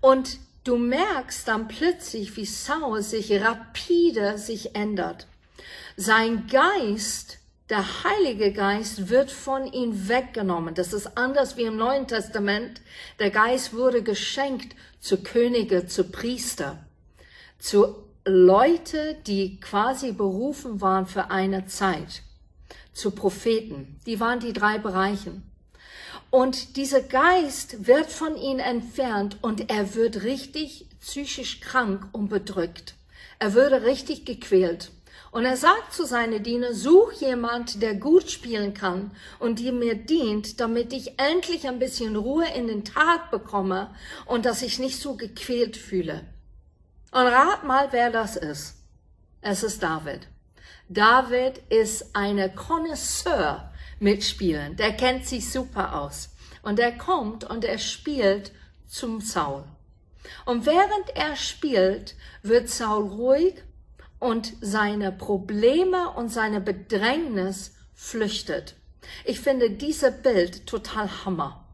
Und 0.00 0.38
du 0.64 0.76
merkst 0.76 1.46
dann 1.46 1.68
plötzlich, 1.68 2.36
wie 2.36 2.44
Saul 2.44 3.02
sich 3.02 3.40
rapide 3.40 4.36
sich 4.36 4.74
ändert. 4.74 5.28
Sein 5.96 6.48
Geist, 6.48 7.38
der 7.68 7.84
Heilige 8.02 8.52
Geist, 8.52 9.10
wird 9.10 9.30
von 9.30 9.72
ihm 9.72 10.08
weggenommen. 10.08 10.74
Das 10.74 10.92
ist 10.92 11.16
anders 11.16 11.56
wie 11.56 11.66
im 11.66 11.76
Neuen 11.76 12.08
Testament. 12.08 12.80
Der 13.20 13.30
Geist 13.30 13.72
wurde 13.72 14.02
geschenkt 14.02 14.74
zu 14.98 15.22
Könige, 15.22 15.86
zu 15.86 16.02
Priester, 16.02 16.84
zu 17.60 17.94
Leute, 18.24 19.18
die 19.24 19.60
quasi 19.60 20.10
berufen 20.10 20.80
waren 20.80 21.06
für 21.06 21.30
eine 21.30 21.66
Zeit, 21.66 22.22
zu 22.92 23.12
Propheten. 23.12 24.00
Die 24.06 24.18
waren 24.18 24.40
die 24.40 24.52
drei 24.52 24.76
Bereichen. 24.78 25.44
Und 26.30 26.76
dieser 26.76 27.00
Geist 27.00 27.86
wird 27.86 28.10
von 28.10 28.36
ihnen 28.36 28.60
entfernt 28.60 29.38
und 29.42 29.68
er 29.68 29.94
wird 29.94 30.22
richtig 30.22 30.86
psychisch 31.00 31.60
krank 31.60 32.06
und 32.12 32.28
bedrückt. 32.28 32.94
Er 33.40 33.54
würde 33.54 33.82
richtig 33.82 34.26
gequält. 34.26 34.92
Und 35.32 35.44
er 35.44 35.56
sagt 35.56 35.92
zu 35.92 36.04
seinen 36.04 36.42
Diener, 36.42 36.74
such 36.74 37.12
jemand, 37.12 37.82
der 37.82 37.94
gut 37.94 38.30
spielen 38.30 38.74
kann 38.74 39.12
und 39.38 39.60
die 39.60 39.70
mir 39.70 39.94
dient, 39.94 40.60
damit 40.60 40.92
ich 40.92 41.18
endlich 41.20 41.68
ein 41.68 41.78
bisschen 41.78 42.16
Ruhe 42.16 42.46
in 42.56 42.66
den 42.66 42.84
Tag 42.84 43.30
bekomme 43.30 43.94
und 44.26 44.44
dass 44.44 44.62
ich 44.62 44.78
nicht 44.78 45.00
so 45.00 45.14
gequält 45.14 45.76
fühle. 45.76 46.24
Und 47.12 47.26
rat 47.26 47.64
mal, 47.64 47.88
wer 47.92 48.10
das 48.10 48.36
ist. 48.36 48.76
Es 49.40 49.62
ist 49.62 49.82
David. 49.82 50.28
David 50.88 51.58
ist 51.68 52.14
eine 52.14 52.52
Connoisseur 52.52 53.69
mit 54.00 54.24
Spielen. 54.24 54.76
Der 54.76 54.92
kennt 54.92 55.26
sich 55.26 55.50
super 55.50 56.00
aus. 56.00 56.30
Und 56.62 56.78
er 56.80 56.92
kommt 56.92 57.44
und 57.44 57.64
er 57.64 57.78
spielt 57.78 58.52
zum 58.86 59.20
Saul. 59.20 59.64
Und 60.44 60.66
während 60.66 61.10
er 61.14 61.36
spielt, 61.36 62.16
wird 62.42 62.68
Saul 62.68 63.08
ruhig 63.08 63.54
und 64.18 64.52
seine 64.60 65.12
Probleme 65.12 66.10
und 66.10 66.28
seine 66.28 66.60
Bedrängnis 66.60 67.74
flüchtet. 67.94 68.74
Ich 69.24 69.40
finde 69.40 69.70
dieses 69.70 70.22
Bild 70.22 70.66
total 70.66 71.24
Hammer. 71.24 71.64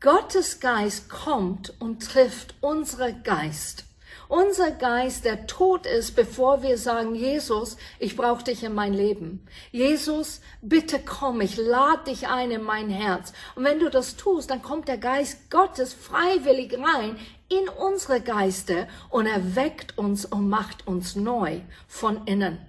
Gottes 0.00 0.60
Geist 0.60 1.08
kommt 1.08 1.74
und 1.80 2.00
trifft 2.00 2.54
unsere 2.60 3.12
Geist. 3.12 3.84
Unser 4.28 4.72
Geist, 4.72 5.24
der 5.24 5.46
tot 5.46 5.86
ist, 5.86 6.14
bevor 6.14 6.62
wir 6.62 6.76
sagen, 6.76 7.14
Jesus, 7.14 7.78
ich 7.98 8.14
brauche 8.14 8.44
dich 8.44 8.62
in 8.62 8.74
mein 8.74 8.92
Leben. 8.92 9.46
Jesus, 9.72 10.42
bitte 10.60 10.98
komm, 10.98 11.40
ich 11.40 11.56
lade 11.56 12.04
dich 12.10 12.28
ein 12.28 12.50
in 12.50 12.62
mein 12.62 12.90
Herz. 12.90 13.32
Und 13.54 13.64
wenn 13.64 13.80
du 13.80 13.88
das 13.88 14.16
tust, 14.16 14.50
dann 14.50 14.60
kommt 14.60 14.86
der 14.86 14.98
Geist 14.98 15.50
Gottes 15.50 15.94
freiwillig 15.94 16.78
rein 16.78 17.16
in 17.48 17.70
unsere 17.70 18.20
Geiste 18.20 18.86
und 19.08 19.24
erweckt 19.24 19.96
uns 19.96 20.26
und 20.26 20.50
macht 20.50 20.86
uns 20.86 21.16
neu 21.16 21.60
von 21.86 22.26
innen. 22.26 22.67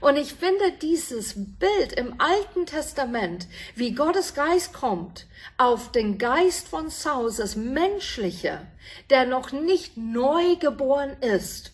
Und 0.00 0.16
ich 0.16 0.34
finde 0.34 0.72
dieses 0.80 1.34
Bild 1.36 1.92
im 1.96 2.20
Alten 2.20 2.66
Testament, 2.66 3.46
wie 3.74 3.92
Gottes 3.92 4.34
Geist 4.34 4.72
kommt 4.72 5.26
auf 5.58 5.92
den 5.92 6.18
Geist 6.18 6.68
von 6.68 6.90
Saul, 6.90 7.32
das 7.36 7.56
Menschliche, 7.56 8.66
der 9.10 9.26
noch 9.26 9.52
nicht 9.52 9.96
neu 9.96 10.56
geboren 10.56 11.16
ist 11.20 11.72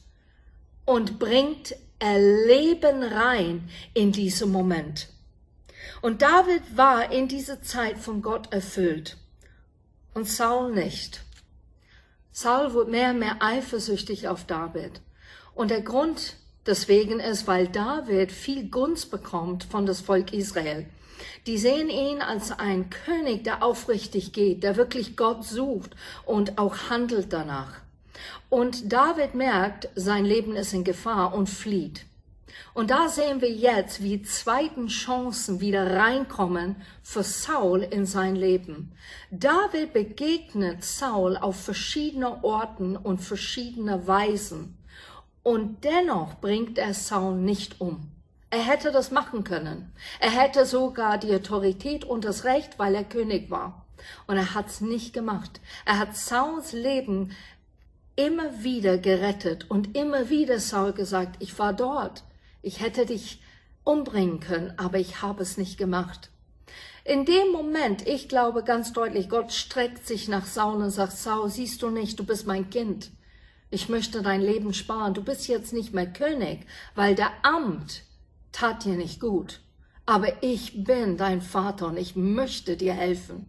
und 0.84 1.18
bringt 1.18 1.74
Erleben 1.98 3.04
rein 3.04 3.70
in 3.94 4.10
diesem 4.10 4.50
Moment. 4.50 5.08
Und 6.00 6.20
David 6.20 6.76
war 6.76 7.12
in 7.12 7.28
dieser 7.28 7.62
Zeit 7.62 7.96
von 7.96 8.22
Gott 8.22 8.52
erfüllt 8.52 9.16
und 10.12 10.28
Saul 10.28 10.72
nicht. 10.72 11.22
Saul 12.32 12.72
wurde 12.72 12.90
mehr 12.90 13.10
und 13.10 13.20
mehr 13.20 13.36
eifersüchtig 13.40 14.26
auf 14.26 14.44
David. 14.44 15.00
Und 15.54 15.70
der 15.70 15.82
Grund 15.82 16.36
Deswegen 16.66 17.18
ist, 17.18 17.46
weil 17.46 17.66
David 17.68 18.30
viel 18.30 18.68
Gunst 18.68 19.10
bekommt 19.10 19.64
von 19.64 19.84
das 19.84 20.00
Volk 20.00 20.32
Israel. 20.32 20.86
Die 21.46 21.58
sehen 21.58 21.88
ihn 21.88 22.22
als 22.22 22.52
ein 22.52 22.88
König, 22.90 23.44
der 23.44 23.62
aufrichtig 23.62 24.32
geht, 24.32 24.62
der 24.62 24.76
wirklich 24.76 25.16
Gott 25.16 25.44
sucht 25.44 25.90
und 26.24 26.58
auch 26.58 26.90
handelt 26.90 27.32
danach. 27.32 27.80
Und 28.48 28.92
David 28.92 29.34
merkt, 29.34 29.88
sein 29.94 30.24
Leben 30.24 30.54
ist 30.54 30.72
in 30.72 30.84
Gefahr 30.84 31.34
und 31.34 31.48
flieht. 31.48 32.04
Und 32.74 32.90
da 32.90 33.08
sehen 33.08 33.40
wir 33.40 33.50
jetzt, 33.50 34.02
wie 34.02 34.22
zweiten 34.22 34.88
Chancen 34.88 35.60
wieder 35.60 35.96
reinkommen 35.96 36.76
für 37.02 37.22
Saul 37.22 37.82
in 37.82 38.06
sein 38.06 38.36
Leben. 38.36 38.92
David 39.30 39.92
begegnet 39.92 40.84
Saul 40.84 41.36
auf 41.36 41.56
verschiedene 41.64 42.44
Orten 42.44 42.96
und 42.96 43.18
verschiedene 43.18 44.06
Weisen. 44.06 44.76
Und 45.42 45.84
dennoch 45.84 46.40
bringt 46.40 46.78
er 46.78 46.94
Saul 46.94 47.36
nicht 47.36 47.80
um. 47.80 48.08
Er 48.50 48.62
hätte 48.62 48.92
das 48.92 49.10
machen 49.10 49.44
können. 49.44 49.92
Er 50.20 50.30
hätte 50.30 50.66
sogar 50.66 51.18
die 51.18 51.34
Autorität 51.34 52.04
und 52.04 52.24
das 52.24 52.44
Recht, 52.44 52.78
weil 52.78 52.94
er 52.94 53.04
König 53.04 53.50
war. 53.50 53.86
Und 54.26 54.36
er 54.36 54.54
hat's 54.54 54.80
nicht 54.80 55.12
gemacht. 55.12 55.60
Er 55.86 55.98
hat 55.98 56.16
Sauls 56.16 56.72
Leben 56.72 57.34
immer 58.14 58.62
wieder 58.62 58.98
gerettet 58.98 59.70
und 59.70 59.96
immer 59.96 60.28
wieder 60.28 60.58
Saul 60.58 60.92
gesagt, 60.92 61.36
ich 61.38 61.58
war 61.58 61.72
dort. 61.72 62.24
Ich 62.60 62.80
hätte 62.80 63.06
dich 63.06 63.40
umbringen 63.84 64.40
können, 64.40 64.74
aber 64.76 64.98
ich 64.98 65.22
habe 65.22 65.42
es 65.42 65.56
nicht 65.56 65.78
gemacht. 65.78 66.30
In 67.04 67.24
dem 67.24 67.50
Moment, 67.50 68.06
ich 68.06 68.28
glaube 68.28 68.62
ganz 68.62 68.92
deutlich, 68.92 69.28
Gott 69.28 69.52
streckt 69.52 70.06
sich 70.06 70.28
nach 70.28 70.46
Saul 70.46 70.82
und 70.82 70.90
sagt, 70.90 71.12
Saul, 71.12 71.50
siehst 71.50 71.82
du 71.82 71.90
nicht, 71.90 72.18
du 72.18 72.24
bist 72.24 72.46
mein 72.46 72.70
Kind. 72.70 73.10
Ich 73.74 73.88
möchte 73.88 74.20
dein 74.20 74.42
Leben 74.42 74.74
sparen. 74.74 75.14
Du 75.14 75.24
bist 75.24 75.48
jetzt 75.48 75.72
nicht 75.72 75.94
mehr 75.94 76.06
König, 76.06 76.66
weil 76.94 77.14
der 77.14 77.32
Amt 77.42 78.02
tat 78.52 78.84
dir 78.84 78.96
nicht 78.96 79.18
gut. 79.18 79.60
Aber 80.04 80.42
ich 80.42 80.84
bin 80.84 81.16
dein 81.16 81.40
Vater 81.40 81.86
und 81.86 81.96
ich 81.96 82.14
möchte 82.14 82.76
dir 82.76 82.92
helfen. 82.92 83.46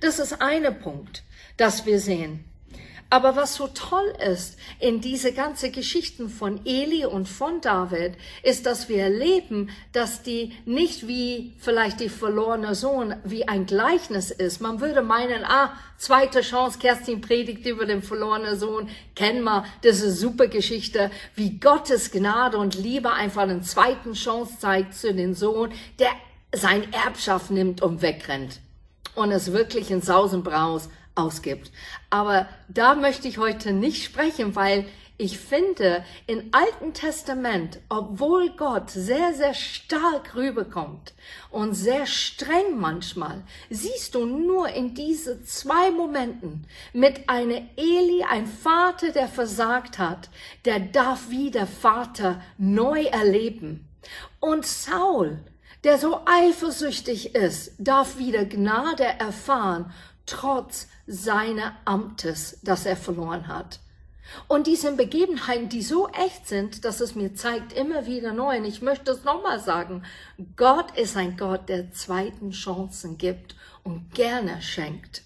Das 0.00 0.18
ist 0.18 0.40
eine 0.40 0.72
Punkt, 0.72 1.24
das 1.58 1.84
wir 1.84 2.00
sehen. 2.00 2.46
Aber 3.10 3.36
was 3.36 3.54
so 3.54 3.68
toll 3.68 4.12
ist 4.28 4.56
in 4.80 5.00
diese 5.00 5.32
ganze 5.32 5.70
Geschichten 5.70 6.28
von 6.28 6.64
Eli 6.66 7.04
und 7.04 7.28
von 7.28 7.60
David, 7.60 8.14
ist, 8.42 8.66
dass 8.66 8.88
wir 8.88 9.04
erleben, 9.04 9.70
dass 9.92 10.22
die 10.22 10.52
nicht 10.64 11.06
wie 11.06 11.54
vielleicht 11.58 12.00
die 12.00 12.08
verlorene 12.08 12.74
Sohn 12.74 13.14
wie 13.24 13.46
ein 13.46 13.66
Gleichnis 13.66 14.30
ist. 14.30 14.60
Man 14.60 14.80
würde 14.80 15.02
meinen, 15.02 15.44
ah, 15.44 15.72
zweite 15.96 16.40
Chance, 16.40 16.78
Kerstin 16.78 17.20
predigt 17.20 17.64
über 17.66 17.86
den 17.86 18.02
verlorenen 18.02 18.58
Sohn, 18.58 18.88
kennen 19.14 19.44
wir, 19.44 19.64
eine 19.82 19.92
super 19.92 20.48
Geschichte, 20.48 21.10
wie 21.34 21.58
Gottes 21.58 22.10
Gnade 22.10 22.58
und 22.58 22.74
Liebe 22.74 23.12
einfach 23.12 23.42
eine 23.42 23.62
zweiten 23.62 24.14
Chance 24.14 24.54
zeigt 24.58 24.94
zu 24.94 25.14
den 25.14 25.34
Sohn, 25.34 25.70
der 25.98 26.10
sein 26.52 26.92
Erbschaft 26.92 27.50
nimmt 27.50 27.82
und 27.82 28.02
wegrennt. 28.02 28.60
Und 29.14 29.30
es 29.30 29.52
wirklich 29.52 29.90
in 29.90 30.02
Sausenbraus 30.02 30.88
ausgibt. 31.14 31.70
Aber 32.10 32.48
da 32.68 32.94
möchte 32.94 33.28
ich 33.28 33.38
heute 33.38 33.72
nicht 33.72 34.04
sprechen, 34.04 34.56
weil 34.56 34.86
ich 35.16 35.38
finde, 35.38 36.04
im 36.26 36.48
Alten 36.50 36.92
Testament, 36.92 37.78
obwohl 37.88 38.50
Gott 38.50 38.90
sehr, 38.90 39.32
sehr 39.32 39.54
stark 39.54 40.34
rüberkommt 40.34 41.14
und 41.50 41.74
sehr 41.74 42.06
streng 42.06 42.80
manchmal, 42.80 43.44
siehst 43.70 44.16
du 44.16 44.26
nur 44.26 44.70
in 44.70 44.94
diese 44.94 45.44
zwei 45.44 45.92
Momenten 45.92 46.66
mit 46.92 47.28
einer 47.28 47.62
Eli, 47.76 48.24
ein 48.28 48.48
Vater, 48.48 49.12
der 49.12 49.28
versagt 49.28 50.00
hat, 50.00 50.30
der 50.64 50.80
darf 50.80 51.30
wieder 51.30 51.68
Vater 51.68 52.42
neu 52.58 53.04
erleben. 53.04 53.88
Und 54.40 54.66
Saul, 54.66 55.38
der 55.84 55.98
so 55.98 56.22
eifersüchtig 56.26 57.36
ist, 57.36 57.72
darf 57.78 58.18
wieder 58.18 58.44
Gnade 58.46 59.04
erfahren 59.04 59.92
trotz 60.26 60.88
seiner 61.06 61.76
Amtes, 61.84 62.58
das 62.62 62.86
er 62.86 62.96
verloren 62.96 63.48
hat. 63.48 63.80
Und 64.48 64.66
diese 64.66 64.92
Begebenheiten, 64.92 65.68
die 65.68 65.82
so 65.82 66.08
echt 66.08 66.48
sind, 66.48 66.84
dass 66.84 67.00
es 67.00 67.14
mir 67.14 67.34
zeigt 67.34 67.72
immer 67.72 68.06
wieder 68.06 68.32
neu, 68.32 68.58
und 68.58 68.64
ich 68.64 68.82
möchte 68.82 69.10
es 69.10 69.24
nochmal 69.24 69.60
sagen, 69.60 70.02
Gott 70.56 70.96
ist 70.96 71.16
ein 71.16 71.36
Gott, 71.36 71.68
der 71.68 71.92
zweiten 71.92 72.50
Chancen 72.50 73.18
gibt 73.18 73.54
und 73.82 74.14
gerne 74.14 74.62
schenkt. 74.62 75.22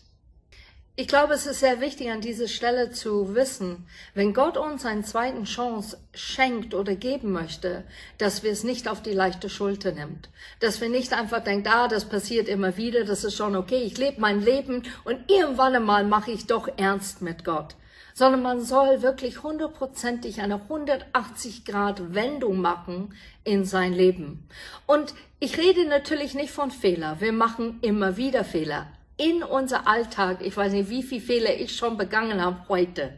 Ich 1.00 1.06
glaube, 1.06 1.34
es 1.34 1.46
ist 1.46 1.60
sehr 1.60 1.80
wichtig, 1.80 2.10
an 2.10 2.20
dieser 2.20 2.48
Stelle 2.48 2.90
zu 2.90 3.36
wissen, 3.36 3.86
wenn 4.14 4.34
Gott 4.34 4.56
uns 4.56 4.84
eine 4.84 5.02
zweite 5.02 5.44
Chance 5.44 5.96
schenkt 6.12 6.74
oder 6.74 6.96
geben 6.96 7.30
möchte, 7.30 7.84
dass 8.18 8.42
wir 8.42 8.50
es 8.50 8.64
nicht 8.64 8.88
auf 8.88 9.00
die 9.00 9.12
leichte 9.12 9.48
Schulter 9.48 9.92
nimmt. 9.92 10.28
Dass 10.58 10.80
wir 10.80 10.88
nicht 10.88 11.12
einfach 11.12 11.44
denken, 11.44 11.68
ah, 11.68 11.86
das 11.86 12.06
passiert 12.06 12.48
immer 12.48 12.76
wieder, 12.76 13.04
das 13.04 13.22
ist 13.22 13.36
schon 13.36 13.54
okay, 13.54 13.80
ich 13.80 13.96
lebe 13.96 14.20
mein 14.20 14.42
Leben 14.42 14.82
und 15.04 15.30
irgendwann 15.30 15.76
einmal 15.76 16.04
mache 16.04 16.32
ich 16.32 16.48
doch 16.48 16.68
ernst 16.76 17.22
mit 17.22 17.44
Gott. 17.44 17.76
Sondern 18.12 18.42
man 18.42 18.60
soll 18.60 19.00
wirklich 19.00 19.44
hundertprozentig 19.44 20.40
eine 20.40 20.56
180 20.56 21.64
Grad 21.64 22.12
Wendung 22.12 22.60
machen 22.60 23.14
in 23.44 23.64
sein 23.64 23.92
Leben. 23.92 24.48
Und 24.88 25.14
ich 25.38 25.58
rede 25.58 25.84
natürlich 25.84 26.34
nicht 26.34 26.50
von 26.50 26.72
Fehler. 26.72 27.20
Wir 27.20 27.32
machen 27.32 27.78
immer 27.82 28.16
wieder 28.16 28.42
Fehler 28.42 28.88
in 29.18 29.42
unser 29.42 29.86
Alltag. 29.86 30.38
Ich 30.40 30.56
weiß 30.56 30.72
nicht, 30.72 30.88
wie 30.88 31.02
viele 31.02 31.20
Fehler 31.20 31.54
ich 31.54 31.76
schon 31.76 31.98
begangen 31.98 32.40
habe 32.40 32.68
heute. 32.68 33.12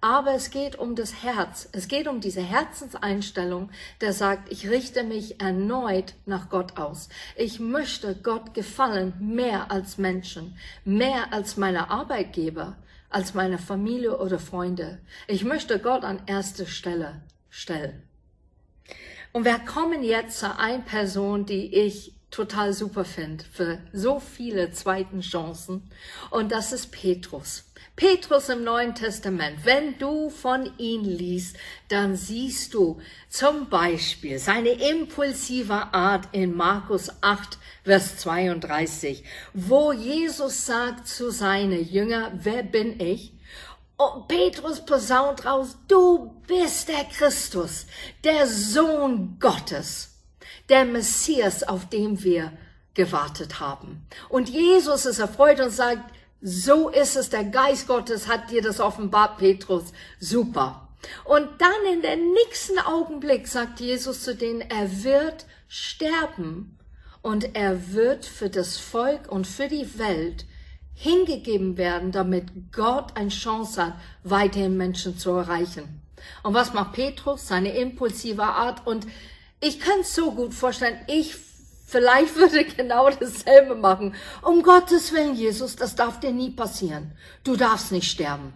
Aber 0.00 0.34
es 0.34 0.50
geht 0.50 0.76
um 0.76 0.94
das 0.94 1.22
Herz. 1.22 1.68
Es 1.72 1.88
geht 1.88 2.06
um 2.06 2.20
diese 2.20 2.42
Herzenseinstellung, 2.42 3.70
der 4.00 4.12
sagt, 4.12 4.52
ich 4.52 4.68
richte 4.68 5.02
mich 5.02 5.40
erneut 5.40 6.14
nach 6.26 6.48
Gott 6.48 6.78
aus. 6.78 7.08
Ich 7.34 7.58
möchte 7.58 8.14
Gott 8.14 8.54
gefallen 8.54 9.14
mehr 9.18 9.70
als 9.70 9.98
Menschen, 9.98 10.56
mehr 10.84 11.32
als 11.32 11.56
meine 11.56 11.90
Arbeitgeber, 11.90 12.76
als 13.10 13.34
meine 13.34 13.58
Familie 13.58 14.18
oder 14.18 14.38
Freunde. 14.38 15.00
Ich 15.26 15.44
möchte 15.44 15.80
Gott 15.80 16.04
an 16.04 16.22
erste 16.26 16.66
Stelle 16.66 17.22
stellen. 17.50 18.02
Und 19.32 19.44
wir 19.44 19.58
kommen 19.58 20.02
jetzt 20.02 20.38
zu 20.38 20.58
einer 20.58 20.84
Person, 20.84 21.46
die 21.46 21.74
ich 21.74 22.15
total 22.30 22.72
super 22.72 23.04
finde 23.04 23.44
für 23.44 23.78
so 23.92 24.20
viele 24.20 24.72
zweiten 24.72 25.20
Chancen. 25.20 25.90
Und 26.30 26.52
das 26.52 26.72
ist 26.72 26.92
Petrus. 26.92 27.64
Petrus 27.96 28.50
im 28.50 28.62
Neuen 28.62 28.94
Testament, 28.94 29.64
wenn 29.64 29.98
du 29.98 30.28
von 30.28 30.70
ihm 30.76 31.02
liest, 31.02 31.56
dann 31.88 32.14
siehst 32.14 32.74
du 32.74 33.00
zum 33.30 33.70
Beispiel 33.70 34.38
seine 34.38 34.70
impulsive 34.70 35.94
Art 35.94 36.28
in 36.32 36.54
Markus 36.54 37.10
8, 37.22 37.58
Vers 37.84 38.18
32, 38.18 39.24
wo 39.54 39.92
Jesus 39.92 40.66
sagt 40.66 41.08
zu 41.08 41.30
seinen 41.30 41.88
Jünger, 41.88 42.32
wer 42.34 42.62
bin 42.62 43.00
ich? 43.00 43.32
Und 43.96 44.28
Petrus 44.28 44.84
posaunt 44.84 45.46
raus, 45.46 45.78
du 45.88 46.34
bist 46.46 46.88
der 46.88 47.04
Christus, 47.04 47.86
der 48.24 48.46
Sohn 48.46 49.38
Gottes, 49.40 50.15
der 50.68 50.84
Messias, 50.84 51.62
auf 51.62 51.88
dem 51.88 52.22
wir 52.22 52.52
gewartet 52.94 53.60
haben. 53.60 54.06
Und 54.28 54.48
Jesus 54.48 55.06
ist 55.06 55.18
erfreut 55.18 55.60
und 55.60 55.70
sagt, 55.70 56.12
so 56.40 56.88
ist 56.88 57.16
es, 57.16 57.30
der 57.30 57.44
Geist 57.44 57.86
Gottes 57.86 58.28
hat 58.28 58.50
dir 58.50 58.62
das 58.62 58.80
offenbart, 58.80 59.38
Petrus. 59.38 59.92
Super. 60.20 60.88
Und 61.24 61.48
dann 61.58 61.92
in 61.92 62.02
den 62.02 62.32
nächsten 62.32 62.78
Augenblick 62.78 63.46
sagt 63.48 63.80
Jesus 63.80 64.22
zu 64.22 64.34
denen, 64.34 64.62
er 64.62 65.04
wird 65.04 65.46
sterben 65.68 66.78
und 67.22 67.54
er 67.54 67.92
wird 67.92 68.24
für 68.24 68.50
das 68.50 68.76
Volk 68.76 69.30
und 69.30 69.46
für 69.46 69.68
die 69.68 69.98
Welt 69.98 70.46
hingegeben 70.94 71.76
werden, 71.76 72.10
damit 72.10 72.72
Gott 72.72 73.16
eine 73.16 73.28
Chance 73.28 73.86
hat, 73.86 73.94
weiterhin 74.24 74.76
Menschen 74.76 75.18
zu 75.18 75.30
erreichen. 75.30 76.00
Und 76.42 76.54
was 76.54 76.72
macht 76.72 76.92
Petrus? 76.92 77.46
Seine 77.46 77.76
impulsive 77.76 78.42
Art. 78.42 78.86
Und 78.86 79.06
ich 79.60 79.80
kann 79.80 80.00
es 80.00 80.14
so 80.14 80.32
gut 80.32 80.54
vorstellen, 80.54 80.98
ich 81.06 81.34
Vielleicht 81.88 82.34
würde 82.34 82.64
genau 82.64 83.08
dasselbe 83.10 83.76
machen. 83.76 84.14
Um 84.42 84.64
Gottes 84.64 85.12
Willen, 85.12 85.36
Jesus, 85.36 85.76
das 85.76 85.94
darf 85.94 86.18
dir 86.18 86.32
nie 86.32 86.50
passieren. 86.50 87.12
Du 87.44 87.54
darfst 87.54 87.92
nicht 87.92 88.10
sterben. 88.10 88.52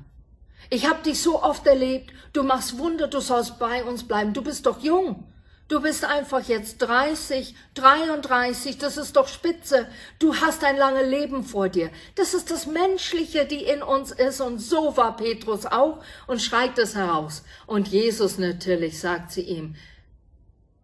Ich 0.69 0.89
habe 0.89 1.03
dich 1.03 1.23
so 1.23 1.41
oft 1.43 1.67
erlebt. 1.67 2.13
Du 2.33 2.43
machst 2.43 2.77
Wunder, 2.79 3.07
du 3.07 3.21
sollst 3.21 3.59
bei 3.61 3.85
uns 3.85 4.03
bleiben. 4.03 4.33
Du 4.33 4.43
bist 4.43 4.67
doch 4.67 4.81
jung. 4.81 5.27
Du 5.69 5.81
bist 5.81 6.05
einfach 6.05 6.49
jetzt 6.49 6.79
30, 6.79 7.55
33, 7.75 8.79
das 8.79 8.97
ist 8.97 9.15
doch 9.15 9.29
spitze. 9.29 9.87
Du 10.19 10.35
hast 10.35 10.65
ein 10.65 10.77
langes 10.77 11.09
Leben 11.09 11.45
vor 11.45 11.69
dir. 11.69 11.91
Das 12.17 12.35
ist 12.35 12.51
das 12.51 12.67
Menschliche, 12.67 13.47
die 13.47 13.63
in 13.63 13.81
uns 13.81 14.11
ist. 14.11 14.41
Und 14.41 14.59
so 14.59 14.97
war 14.97 15.17
Petrus 15.17 15.67
auch 15.67 16.03
und 16.27 16.43
schreit 16.43 16.77
es 16.79 16.97
heraus. 16.97 17.45
Und 17.69 17.87
Jesus 17.87 18.39
natürlich 18.39 18.99
sagt 18.99 19.31
zu 19.31 19.41
ihm, 19.41 19.77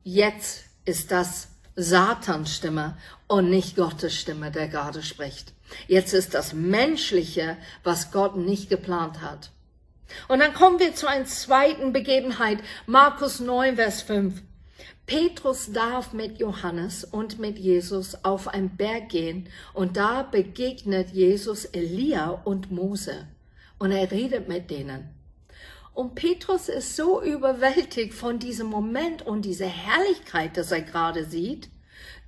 jetzt 0.07 0.65
ist 0.85 1.11
das 1.11 1.49
Satans 1.75 2.55
Stimme 2.55 2.97
und 3.27 3.51
nicht 3.51 3.75
Gottes 3.75 4.15
Stimme, 4.15 4.53
der 4.53 4.69
gerade 4.69 5.03
spricht. 5.03 5.53
Jetzt 5.89 6.15
ist 6.15 6.33
das 6.33 6.53
Menschliche, 6.53 7.57
was 7.83 8.13
Gott 8.13 8.37
nicht 8.37 8.71
geplant 8.71 9.21
hat. 9.21 9.51
Und 10.29 10.39
dann 10.39 10.55
kommen 10.55 10.79
wir 10.79 10.95
zu 10.95 11.09
einer 11.09 11.25
zweiten 11.25 11.93
Begebenheit, 11.93 12.61
Markus 12.87 13.41
9, 13.41 13.75
Vers 13.75 14.03
5. 14.03 14.43
Petrus 15.07 15.73
darf 15.73 16.13
mit 16.13 16.39
Johannes 16.39 17.03
und 17.03 17.41
mit 17.41 17.59
Jesus 17.59 18.25
auf 18.25 18.47
einen 18.47 18.77
Berg 18.77 19.09
gehen 19.09 19.49
und 19.75 19.97
da 19.97 20.23
begegnet 20.23 21.11
Jesus 21.11 21.65
Elia 21.65 22.31
und 22.31 22.71
Mose 22.71 23.27
und 23.79 23.91
er 23.91 24.11
redet 24.11 24.47
mit 24.47 24.71
denen. 24.71 25.16
Und 25.97 26.15
Petrus 26.15 26.69
ist 26.69 26.95
so 26.95 27.23
überwältigt 27.23 28.13
von 28.13 28.39
diesem 28.39 28.67
Moment 28.67 29.23
und 29.23 29.47
dieser 29.47 29.67
Herrlichkeit, 29.67 30.59
das 30.59 30.71
er 30.71 30.83
gerade 30.83 31.25
sieht, 31.25 31.71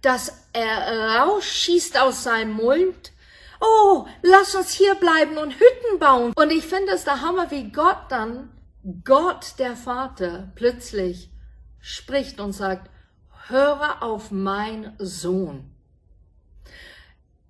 dass 0.00 0.46
er 0.54 1.20
rausschießt 1.20 2.00
aus 2.00 2.22
seinem 2.22 2.54
Mund. 2.54 3.12
Oh, 3.60 4.06
lass 4.22 4.54
uns 4.54 4.72
hier 4.72 4.94
bleiben 4.94 5.36
und 5.36 5.52
Hütten 5.52 5.98
bauen. 5.98 6.32
Und 6.34 6.50
ich 6.50 6.64
finde 6.64 6.92
es 6.92 7.04
der 7.04 7.20
Hammer, 7.20 7.50
wie 7.50 7.70
Gott 7.70 8.06
dann, 8.08 8.48
Gott 9.04 9.58
der 9.58 9.76
Vater, 9.76 10.50
plötzlich 10.54 11.28
spricht 11.78 12.40
und 12.40 12.54
sagt, 12.54 12.88
höre 13.48 14.02
auf 14.02 14.30
mein 14.30 14.96
Sohn. 14.98 15.70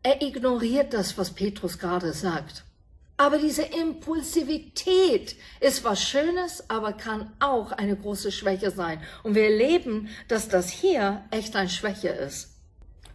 Er 0.03 0.21
ignoriert 0.21 0.95
das, 0.95 1.17
was 1.17 1.31
Petrus 1.31 1.79
gerade 1.79 2.13
sagt. 2.13 2.65
Aber 3.19 3.39
diese 3.39 3.63
Impulsivität 3.63 5.35
ist 5.61 5.83
was 5.83 6.01
Schönes, 6.01 6.71
aber 6.71 6.93
kann 6.93 7.33
auch 7.41 7.73
eine 7.73 7.97
große 7.97 8.31
Schwäche 8.31 8.71
sein. 8.71 9.03
Und 9.25 9.35
wir 9.35 9.43
erleben, 9.43 10.09
dass 10.29 10.49
das 10.49 10.71
hier 10.71 11.25
echt 11.33 11.57
eine 11.57 11.69
Schwäche 11.69 12.11
ist. 12.11 12.55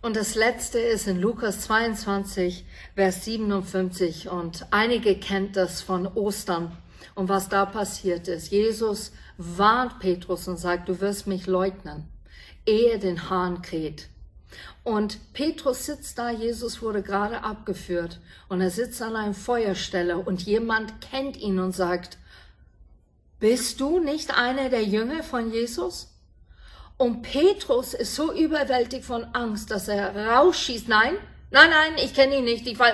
Und 0.02 0.18
das 0.18 0.36
letzte 0.36 0.80
ist 0.80 1.08
in 1.08 1.22
Lukas 1.22 1.62
22, 1.62 2.66
Vers 2.96 3.24
57. 3.24 4.30
Und 4.30 4.68
einige 4.72 5.16
kennt 5.18 5.56
das 5.56 5.82
von 5.82 6.06
Ostern 6.06 6.78
und 7.16 7.30
was 7.30 7.48
da 7.48 7.66
passiert 7.66 8.28
ist. 8.28 8.52
Jesus 8.52 9.14
warnt 9.38 10.00
Petrus 10.00 10.50
und 10.50 10.58
sagt, 10.58 10.90
du 10.90 11.00
wirst 11.00 11.28
mich 11.28 11.48
leugnen, 11.48 12.10
ehe 12.66 13.00
den 13.00 13.30
Hahn 13.30 13.62
kräht. 13.62 14.10
Und 14.84 15.34
Petrus 15.34 15.86
sitzt 15.86 16.18
da, 16.18 16.30
Jesus 16.30 16.82
wurde 16.82 17.02
gerade 17.02 17.44
abgeführt 17.44 18.20
und 18.50 18.62
er 18.62 18.70
sitzt 18.70 19.02
an 19.02 19.16
einer 19.16 19.34
Feuerstelle 19.34 20.18
und 20.18 20.42
jemand 20.44 21.02
kennt 21.02 21.38
ihn 21.38 21.60
und 21.60 21.72
sagt, 21.72 22.18
bist 23.40 23.80
du 23.80 24.00
nicht 24.00 24.38
einer 24.38 24.70
der 24.70 24.84
Jünger 24.84 25.24
von 25.24 25.52
Jesus? 25.52 26.10
Und 26.98 27.24
Petrus 27.24 27.94
ist 27.94 28.16
so 28.16 28.34
überwältigt 28.34 29.06
von 29.06 29.24
Angst, 29.34 29.72
dass 29.72 29.88
er 29.88 30.16
rausschießt. 30.16 30.88
Nein, 30.88 31.16
nein, 31.52 31.70
nein, 31.70 31.94
ich 31.98 32.14
kenne 32.14 32.38
ihn 32.38 32.46
nicht. 32.46 32.68
Ich 32.68 32.78
weiß, 32.78 32.94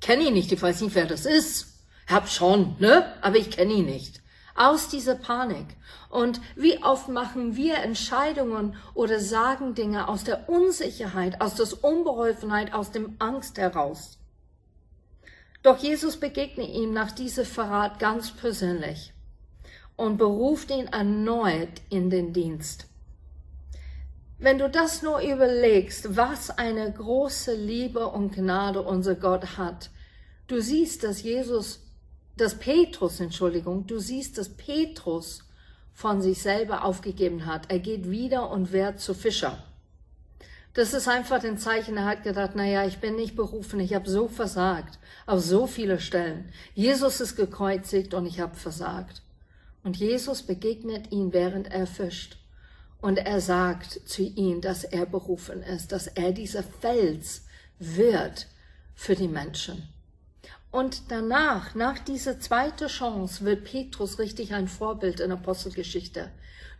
kenne 0.00 0.24
ihn 0.24 0.34
nicht. 0.34 0.52
Ich 0.52 0.60
weiß 0.60 0.80
nicht, 0.80 0.94
wer 0.94 1.06
das 1.06 1.24
ist. 1.24 1.68
Hab 2.06 2.28
schon, 2.28 2.76
ne? 2.78 3.14
Aber 3.22 3.36
ich 3.36 3.50
kenne 3.50 3.74
ihn 3.74 3.86
nicht 3.86 4.21
aus 4.54 4.88
dieser 4.88 5.14
Panik. 5.14 5.66
Und 6.10 6.40
wie 6.56 6.82
oft 6.82 7.08
machen 7.08 7.56
wir 7.56 7.76
Entscheidungen 7.78 8.76
oder 8.94 9.20
sagen 9.20 9.74
Dinge 9.74 10.08
aus 10.08 10.24
der 10.24 10.48
Unsicherheit, 10.48 11.40
aus 11.40 11.54
der 11.54 11.66
Unbeholfenheit, 11.82 12.74
aus 12.74 12.90
dem 12.90 13.16
Angst 13.18 13.58
heraus. 13.58 14.18
Doch 15.62 15.78
Jesus 15.78 16.16
begegnet 16.16 16.68
ihm 16.70 16.92
nach 16.92 17.12
diesem 17.12 17.44
Verrat 17.44 17.98
ganz 17.98 18.32
persönlich 18.32 19.12
und 19.96 20.16
beruft 20.16 20.70
ihn 20.70 20.88
erneut 20.88 21.80
in 21.88 22.10
den 22.10 22.32
Dienst. 22.32 22.86
Wenn 24.38 24.58
du 24.58 24.68
das 24.68 25.02
nur 25.02 25.20
überlegst, 25.20 26.16
was 26.16 26.50
eine 26.50 26.90
große 26.90 27.54
Liebe 27.54 28.08
und 28.08 28.34
Gnade 28.34 28.82
unser 28.82 29.14
Gott 29.14 29.56
hat, 29.56 29.90
du 30.48 30.60
siehst, 30.60 31.04
dass 31.04 31.22
Jesus 31.22 31.81
dass 32.36 32.58
Petrus, 32.58 33.20
Entschuldigung, 33.20 33.86
du 33.86 33.98
siehst, 33.98 34.38
dass 34.38 34.48
Petrus 34.48 35.44
von 35.92 36.22
sich 36.22 36.40
selber 36.40 36.84
aufgegeben 36.84 37.46
hat. 37.46 37.70
Er 37.70 37.78
geht 37.78 38.10
wieder 38.10 38.50
und 38.50 38.72
wird 38.72 39.00
zu 39.00 39.14
Fischer. 39.14 39.62
Das 40.74 40.94
ist 40.94 41.06
einfach 41.06 41.44
ein 41.44 41.58
Zeichen, 41.58 41.98
er 41.98 42.06
hat 42.06 42.22
gedacht, 42.22 42.56
naja, 42.56 42.86
ich 42.86 42.98
bin 42.98 43.14
nicht 43.14 43.36
berufen, 43.36 43.78
ich 43.78 43.92
habe 43.92 44.08
so 44.08 44.26
versagt, 44.26 44.98
auf 45.26 45.42
so 45.42 45.66
viele 45.66 46.00
Stellen. 46.00 46.48
Jesus 46.74 47.20
ist 47.20 47.36
gekreuzigt 47.36 48.14
und 48.14 48.24
ich 48.24 48.40
habe 48.40 48.56
versagt. 48.56 49.20
Und 49.84 49.98
Jesus 49.98 50.42
begegnet 50.42 51.12
ihn, 51.12 51.34
während 51.34 51.70
er 51.70 51.86
fischt. 51.86 52.38
Und 53.02 53.18
er 53.18 53.40
sagt 53.40 54.08
zu 54.08 54.22
ihm, 54.22 54.60
dass 54.62 54.84
er 54.84 55.04
berufen 55.04 55.62
ist, 55.62 55.92
dass 55.92 56.06
er 56.06 56.32
dieser 56.32 56.62
Fels 56.62 57.42
wird 57.78 58.46
für 58.94 59.16
die 59.16 59.28
Menschen. 59.28 59.91
Und 60.72 61.10
danach, 61.10 61.74
nach 61.74 61.98
dieser 61.98 62.40
zweiten 62.40 62.88
Chance, 62.88 63.44
wird 63.44 63.64
Petrus 63.64 64.18
richtig 64.18 64.54
ein 64.54 64.68
Vorbild 64.68 65.20
in 65.20 65.30
Apostelgeschichte. 65.30 66.30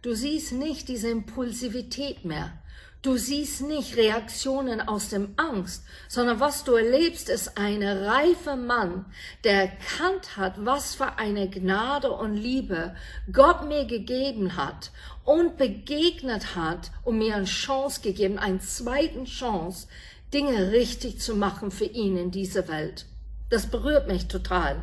Du 0.00 0.14
siehst 0.14 0.52
nicht 0.52 0.88
diese 0.88 1.10
Impulsivität 1.10 2.24
mehr. 2.24 2.54
Du 3.02 3.18
siehst 3.18 3.60
nicht 3.60 3.96
Reaktionen 3.96 4.80
aus 4.80 5.10
dem 5.10 5.34
Angst, 5.36 5.84
sondern 6.08 6.40
was 6.40 6.64
du 6.64 6.72
erlebst, 6.72 7.28
ist 7.28 7.58
ein 7.58 7.82
reifer 7.82 8.56
Mann, 8.56 9.04
der 9.44 9.62
erkannt 9.62 10.38
hat, 10.38 10.54
was 10.64 10.94
für 10.94 11.18
eine 11.18 11.50
Gnade 11.50 12.12
und 12.12 12.34
Liebe 12.34 12.96
Gott 13.30 13.68
mir 13.68 13.84
gegeben 13.84 14.56
hat 14.56 14.90
und 15.24 15.58
begegnet 15.58 16.56
hat 16.56 16.92
und 17.04 17.18
mir 17.18 17.36
eine 17.36 17.44
Chance 17.44 18.00
gegeben, 18.00 18.38
eine 18.38 18.60
zweite 18.60 19.24
Chance, 19.24 19.86
Dinge 20.32 20.72
richtig 20.72 21.20
zu 21.20 21.36
machen 21.36 21.70
für 21.70 21.84
ihn 21.84 22.16
in 22.16 22.30
dieser 22.30 22.68
Welt. 22.68 23.04
Das 23.52 23.66
berührt 23.66 24.08
mich 24.08 24.28
total. 24.28 24.82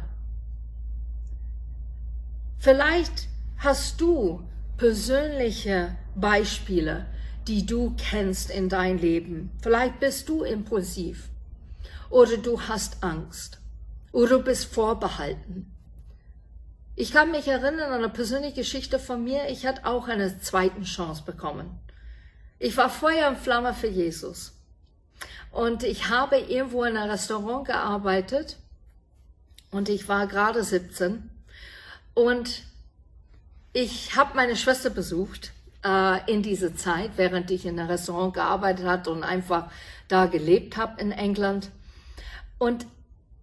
Vielleicht 2.59 3.27
hast 3.57 3.99
du 3.99 4.47
persönliche 4.77 5.97
Beispiele, 6.13 7.07
die 7.47 7.65
du 7.65 7.95
kennst 7.97 8.51
in 8.51 8.69
dein 8.69 8.99
Leben. 8.99 9.49
Vielleicht 9.63 9.99
bist 9.99 10.29
du 10.29 10.43
impulsiv 10.43 11.29
oder 12.11 12.37
du 12.37 12.61
hast 12.61 13.03
Angst 13.03 13.59
oder 14.11 14.37
du 14.37 14.43
bist 14.43 14.65
vorbehalten. 14.65 15.75
Ich 16.95 17.11
kann 17.11 17.31
mich 17.31 17.47
erinnern 17.47 17.91
an 17.91 18.03
eine 18.03 18.09
persönliche 18.09 18.57
Geschichte 18.57 18.99
von 18.99 19.23
mir. 19.23 19.49
Ich 19.49 19.65
hatte 19.65 19.87
auch 19.87 20.07
eine 20.07 20.41
zweite 20.41 20.83
Chance 20.83 21.23
bekommen. 21.25 21.79
Ich 22.59 22.77
war 22.77 22.91
Feuer 22.91 23.29
und 23.29 23.39
Flamme 23.39 23.73
für 23.73 23.87
Jesus. 23.87 24.58
Und 25.51 25.83
ich 25.83 26.09
habe 26.09 26.37
irgendwo 26.37 26.83
in 26.83 26.95
einem 26.95 27.11
Restaurant 27.11 27.65
gearbeitet 27.65 28.57
und 29.71 29.89
ich 29.89 30.07
war 30.07 30.27
gerade 30.27 30.63
17 30.63 31.29
und 32.13 32.63
ich 33.73 34.15
habe 34.15 34.35
meine 34.35 34.55
Schwester 34.55 34.89
besucht 34.89 35.51
äh, 35.83 36.31
in 36.31 36.43
dieser 36.43 36.75
Zeit, 36.75 37.11
während 37.17 37.51
ich 37.51 37.65
in 37.65 37.79
einem 37.79 37.89
Restaurant 37.89 38.33
gearbeitet 38.33 38.85
hatte 38.85 39.11
und 39.11 39.23
einfach 39.23 39.71
da 40.07 40.25
gelebt 40.25 40.77
habe 40.77 41.01
in 41.01 41.11
England. 41.11 41.69
Und 42.57 42.85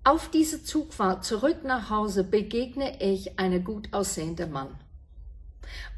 auf 0.04 0.30
diese 0.30 0.62
Zugfahrt 0.62 1.24
zurück 1.24 1.64
nach 1.64 1.90
Hause 1.90 2.22
begegne 2.22 3.02
ich 3.02 3.38
eine 3.38 3.60
gut 3.60 3.92
aussehende 3.92 4.46
Mann. 4.46 4.68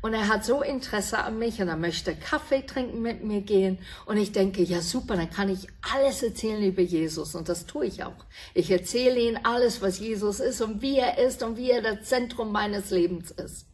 Und 0.00 0.14
er 0.14 0.28
hat 0.28 0.44
so 0.44 0.62
Interesse 0.62 1.18
an 1.18 1.38
mich 1.38 1.60
und 1.60 1.68
er 1.68 1.76
möchte 1.76 2.14
Kaffee 2.14 2.62
trinken 2.62 3.02
mit 3.02 3.24
mir 3.24 3.40
gehen. 3.40 3.78
Und 4.06 4.16
ich 4.16 4.32
denke, 4.32 4.62
ja 4.62 4.80
super, 4.80 5.16
dann 5.16 5.30
kann 5.30 5.48
ich 5.48 5.68
alles 5.94 6.22
erzählen 6.22 6.62
über 6.62 6.82
Jesus. 6.82 7.34
Und 7.34 7.48
das 7.48 7.66
tue 7.66 7.86
ich 7.86 8.04
auch. 8.04 8.24
Ich 8.54 8.70
erzähle 8.70 9.18
ihm 9.20 9.38
alles, 9.42 9.82
was 9.82 9.98
Jesus 9.98 10.40
ist 10.40 10.60
und 10.60 10.82
wie 10.82 10.98
er 10.98 11.18
ist 11.18 11.42
und 11.42 11.56
wie 11.56 11.70
er 11.70 11.82
das 11.82 12.04
Zentrum 12.04 12.52
meines 12.52 12.90
Lebens 12.90 13.30
ist. 13.30 13.66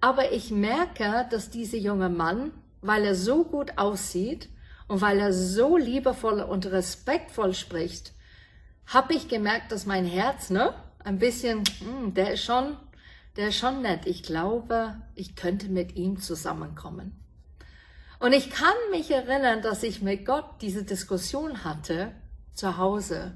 Aber 0.00 0.32
ich 0.32 0.50
merke, 0.50 1.26
dass 1.30 1.50
dieser 1.50 1.78
junge 1.78 2.08
Mann, 2.08 2.50
weil 2.80 3.04
er 3.04 3.14
so 3.14 3.44
gut 3.44 3.78
aussieht 3.78 4.48
und 4.88 5.00
weil 5.00 5.20
er 5.20 5.32
so 5.32 5.76
liebevoll 5.76 6.40
und 6.40 6.66
respektvoll 6.66 7.54
spricht, 7.54 8.12
habe 8.86 9.14
ich 9.14 9.28
gemerkt, 9.28 9.72
dass 9.72 9.86
mein 9.86 10.04
Herz, 10.04 10.50
ne, 10.50 10.74
ein 11.04 11.18
bisschen, 11.18 11.62
hm, 11.78 12.14
der 12.14 12.32
ist 12.32 12.44
schon, 12.44 12.76
der 13.36 13.48
ist 13.48 13.56
schon 13.56 13.82
nett. 13.82 14.06
Ich 14.06 14.22
glaube, 14.22 14.96
ich 15.14 15.36
könnte 15.36 15.68
mit 15.68 15.96
ihm 15.96 16.20
zusammenkommen. 16.20 17.18
Und 18.18 18.32
ich 18.32 18.50
kann 18.50 18.74
mich 18.90 19.10
erinnern, 19.10 19.62
dass 19.62 19.82
ich 19.82 20.00
mit 20.00 20.24
Gott 20.24 20.44
diese 20.60 20.84
Diskussion 20.84 21.64
hatte 21.64 22.12
zu 22.54 22.76
Hause, 22.76 23.32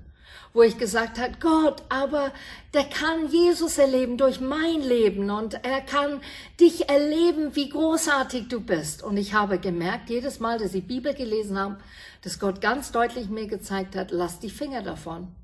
wo 0.52 0.62
ich 0.62 0.78
gesagt 0.78 1.18
habe, 1.18 1.34
Gott, 1.40 1.82
aber 1.88 2.32
der 2.72 2.84
kann 2.84 3.28
Jesus 3.28 3.78
erleben 3.78 4.16
durch 4.16 4.40
mein 4.40 4.82
Leben 4.82 5.28
und 5.30 5.54
er 5.64 5.80
kann 5.80 6.20
dich 6.60 6.88
erleben, 6.88 7.56
wie 7.56 7.68
großartig 7.68 8.48
du 8.48 8.60
bist. 8.60 9.02
Und 9.02 9.16
ich 9.16 9.34
habe 9.34 9.58
gemerkt, 9.58 10.08
jedes 10.08 10.38
Mal, 10.38 10.58
dass 10.58 10.74
ich 10.74 10.86
Bibel 10.86 11.14
gelesen 11.14 11.58
habe, 11.58 11.78
dass 12.22 12.38
Gott 12.38 12.60
ganz 12.60 12.92
deutlich 12.92 13.28
mir 13.28 13.48
gezeigt 13.48 13.96
hat, 13.96 14.12
lass 14.12 14.38
die 14.38 14.50
Finger 14.50 14.82
davon. 14.82 15.34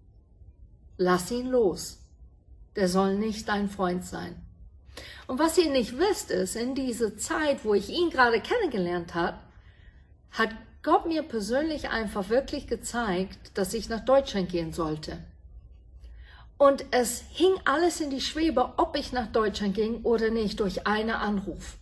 Lass 0.98 1.30
ihn 1.32 1.48
los. 1.48 2.01
Der 2.76 2.88
soll 2.88 3.16
nicht 3.16 3.48
dein 3.48 3.68
Freund 3.68 4.04
sein. 4.04 4.37
Und 5.26 5.38
was 5.38 5.56
ihr 5.58 5.70
nicht 5.70 5.98
wisst, 5.98 6.30
ist, 6.30 6.56
in 6.56 6.74
dieser 6.74 7.16
Zeit, 7.16 7.64
wo 7.64 7.74
ich 7.74 7.88
ihn 7.88 8.11
gerade 8.11 8.40
kennengelernt 8.40 9.14
habe, 9.14 9.38
hat 10.30 10.50
Gott 10.82 11.06
mir 11.06 11.22
persönlich 11.22 11.90
einfach 11.90 12.28
wirklich 12.28 12.66
gezeigt, 12.66 13.52
dass 13.54 13.72
ich 13.72 13.88
nach 13.88 14.04
Deutschland 14.04 14.50
gehen 14.50 14.72
sollte. 14.72 15.18
Und 16.58 16.85
es 16.90 17.24
hing 17.30 17.54
alles 17.64 18.00
in 18.00 18.11
die 18.11 18.20
Schwebe, 18.20 18.74
ob 18.76 18.96
ich 18.96 19.12
nach 19.12 19.28
Deutschland 19.28 19.74
ging 19.74 20.02
oder 20.02 20.30
nicht, 20.30 20.61
durch 20.61 20.87
einen 20.87 21.11
Anruf. 21.11 21.76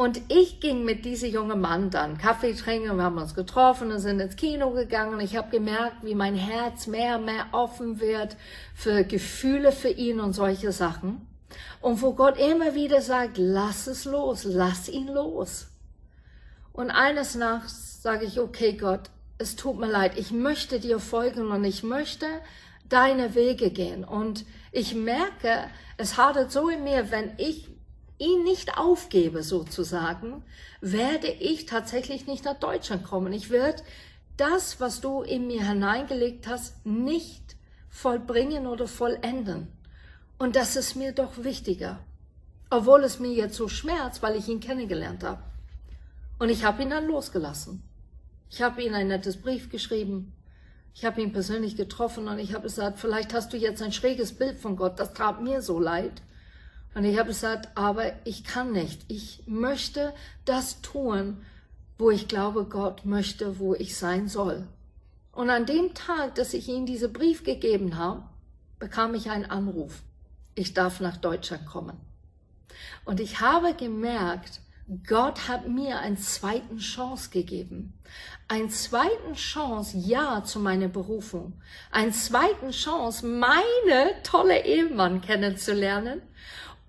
Und 0.00 0.18
ich 0.28 0.60
ging 0.60 0.86
mit 0.86 1.04
diesem 1.04 1.30
jungen 1.30 1.60
Mann 1.60 1.90
dann 1.90 2.16
Kaffee 2.16 2.54
trinken, 2.54 2.96
wir 2.96 3.02
haben 3.02 3.18
uns 3.18 3.34
getroffen 3.34 3.92
und 3.92 3.98
sind 3.98 4.18
ins 4.18 4.34
Kino 4.34 4.70
gegangen. 4.70 5.20
Ich 5.20 5.36
habe 5.36 5.50
gemerkt, 5.50 6.02
wie 6.02 6.14
mein 6.14 6.36
Herz 6.36 6.86
mehr 6.86 7.18
und 7.18 7.26
mehr 7.26 7.48
offen 7.52 8.00
wird 8.00 8.38
für 8.74 9.04
Gefühle 9.04 9.72
für 9.72 9.90
ihn 9.90 10.18
und 10.18 10.32
solche 10.32 10.72
Sachen. 10.72 11.28
Und 11.82 12.00
wo 12.00 12.14
Gott 12.14 12.38
immer 12.38 12.74
wieder 12.74 13.02
sagt, 13.02 13.36
lass 13.36 13.88
es 13.88 14.06
los, 14.06 14.44
lass 14.44 14.88
ihn 14.88 15.08
los. 15.08 15.66
Und 16.72 16.90
eines 16.90 17.34
Nachts 17.34 18.00
sage 18.00 18.24
ich, 18.24 18.40
okay 18.40 18.72
Gott, 18.72 19.10
es 19.36 19.54
tut 19.54 19.78
mir 19.78 19.90
leid, 19.90 20.16
ich 20.16 20.30
möchte 20.30 20.80
dir 20.80 20.98
folgen 20.98 21.48
und 21.48 21.62
ich 21.64 21.82
möchte 21.82 22.24
deine 22.88 23.34
Wege 23.34 23.70
gehen. 23.70 24.04
Und 24.04 24.46
ich 24.72 24.94
merke, 24.94 25.68
es 25.98 26.16
hadert 26.16 26.52
so 26.52 26.70
in 26.70 26.84
mir, 26.84 27.10
wenn 27.10 27.32
ich 27.36 27.68
ihn 28.20 28.44
nicht 28.44 28.76
aufgebe 28.76 29.42
sozusagen, 29.42 30.44
werde 30.80 31.28
ich 31.28 31.66
tatsächlich 31.66 32.26
nicht 32.26 32.44
nach 32.44 32.58
Deutschland 32.58 33.02
kommen. 33.02 33.32
Ich 33.32 33.50
werde 33.50 33.82
das, 34.36 34.78
was 34.78 35.00
du 35.00 35.22
in 35.22 35.46
mir 35.46 35.66
hineingelegt 35.66 36.46
hast, 36.46 36.86
nicht 36.86 37.56
vollbringen 37.88 38.66
oder 38.66 38.86
vollenden. 38.86 39.68
Und 40.38 40.54
das 40.54 40.76
ist 40.76 40.94
mir 40.94 41.12
doch 41.12 41.42
wichtiger. 41.42 41.98
Obwohl 42.70 43.02
es 43.04 43.18
mir 43.18 43.32
jetzt 43.32 43.56
so 43.56 43.68
schmerzt, 43.68 44.22
weil 44.22 44.36
ich 44.36 44.48
ihn 44.48 44.60
kennengelernt 44.60 45.24
habe. 45.24 45.42
Und 46.38 46.50
ich 46.50 46.64
habe 46.64 46.82
ihn 46.82 46.90
dann 46.90 47.06
losgelassen. 47.06 47.82
Ich 48.48 48.62
habe 48.62 48.82
ihm 48.82 48.94
ein 48.94 49.08
nettes 49.08 49.40
Brief 49.40 49.70
geschrieben. 49.70 50.32
Ich 50.94 51.04
habe 51.04 51.20
ihn 51.20 51.32
persönlich 51.32 51.76
getroffen 51.76 52.28
und 52.28 52.38
ich 52.38 52.52
habe 52.52 52.64
gesagt, 52.64 52.98
vielleicht 52.98 53.32
hast 53.32 53.52
du 53.52 53.56
jetzt 53.56 53.82
ein 53.82 53.92
schräges 53.92 54.32
Bild 54.32 54.58
von 54.58 54.76
Gott. 54.76 54.98
Das 54.98 55.14
tat 55.14 55.42
mir 55.42 55.62
so 55.62 55.78
leid. 55.78 56.22
Und 56.94 57.04
ich 57.04 57.18
habe 57.18 57.28
gesagt, 57.28 57.68
aber 57.76 58.12
ich 58.24 58.44
kann 58.44 58.72
nicht. 58.72 59.04
Ich 59.08 59.42
möchte 59.46 60.12
das 60.44 60.82
tun, 60.82 61.44
wo 61.98 62.10
ich 62.10 62.28
glaube, 62.28 62.64
Gott 62.64 63.04
möchte, 63.04 63.58
wo 63.58 63.74
ich 63.74 63.96
sein 63.96 64.28
soll. 64.28 64.66
Und 65.32 65.50
an 65.50 65.66
dem 65.66 65.94
Tag, 65.94 66.34
dass 66.34 66.54
ich 66.54 66.68
ihm 66.68 66.86
diesen 66.86 67.12
Brief 67.12 67.44
gegeben 67.44 67.96
habe, 67.96 68.24
bekam 68.78 69.14
ich 69.14 69.30
einen 69.30 69.44
Anruf. 69.44 70.02
Ich 70.54 70.74
darf 70.74 71.00
nach 71.00 71.16
Deutschland 71.16 71.66
kommen. 71.66 71.96
Und 73.04 73.20
ich 73.20 73.40
habe 73.40 73.74
gemerkt, 73.74 74.60
Gott 75.06 75.46
hat 75.46 75.68
mir 75.68 76.00
eine 76.00 76.16
zweite 76.16 76.76
Chance 76.78 77.30
gegeben. 77.30 77.94
Eine 78.48 78.68
zweite 78.68 79.34
Chance, 79.34 79.96
ja, 79.98 80.42
zu 80.42 80.58
meiner 80.58 80.88
Berufung. 80.88 81.52
Eine 81.92 82.10
zweite 82.10 82.70
Chance, 82.70 83.24
meine 83.24 84.10
tolle 84.24 84.64
Ehemann 84.64 85.20
kennenzulernen 85.20 86.22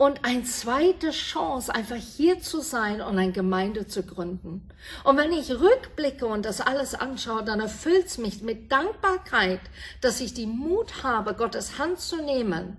und 0.01 0.25
eine 0.25 0.43
zweite 0.45 1.11
Chance, 1.11 1.75
einfach 1.75 1.95
hier 1.95 2.41
zu 2.41 2.61
sein 2.61 3.01
und 3.01 3.19
eine 3.19 3.31
Gemeinde 3.31 3.85
zu 3.85 4.01
gründen. 4.01 4.67
Und 5.03 5.15
wenn 5.15 5.31
ich 5.31 5.51
rückblicke 5.51 6.25
und 6.25 6.43
das 6.43 6.59
alles 6.59 6.95
anschaue, 6.95 7.43
dann 7.43 7.59
erfüllt 7.59 8.07
es 8.07 8.17
mich 8.17 8.41
mit 8.41 8.71
Dankbarkeit, 8.71 9.59
dass 10.01 10.19
ich 10.19 10.33
die 10.33 10.47
Mut 10.47 11.03
habe, 11.03 11.35
Gottes 11.35 11.77
Hand 11.77 11.99
zu 11.99 12.15
nehmen 12.15 12.77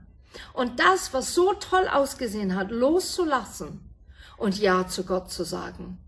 und 0.53 0.81
das, 0.81 1.15
was 1.15 1.33
so 1.33 1.53
toll 1.53 1.87
ausgesehen 1.87 2.57
hat, 2.57 2.73
loszulassen 2.73 3.89
und 4.37 4.59
Ja 4.59 4.89
zu 4.89 5.05
Gott 5.05 5.31
zu 5.31 5.45
sagen. 5.45 5.99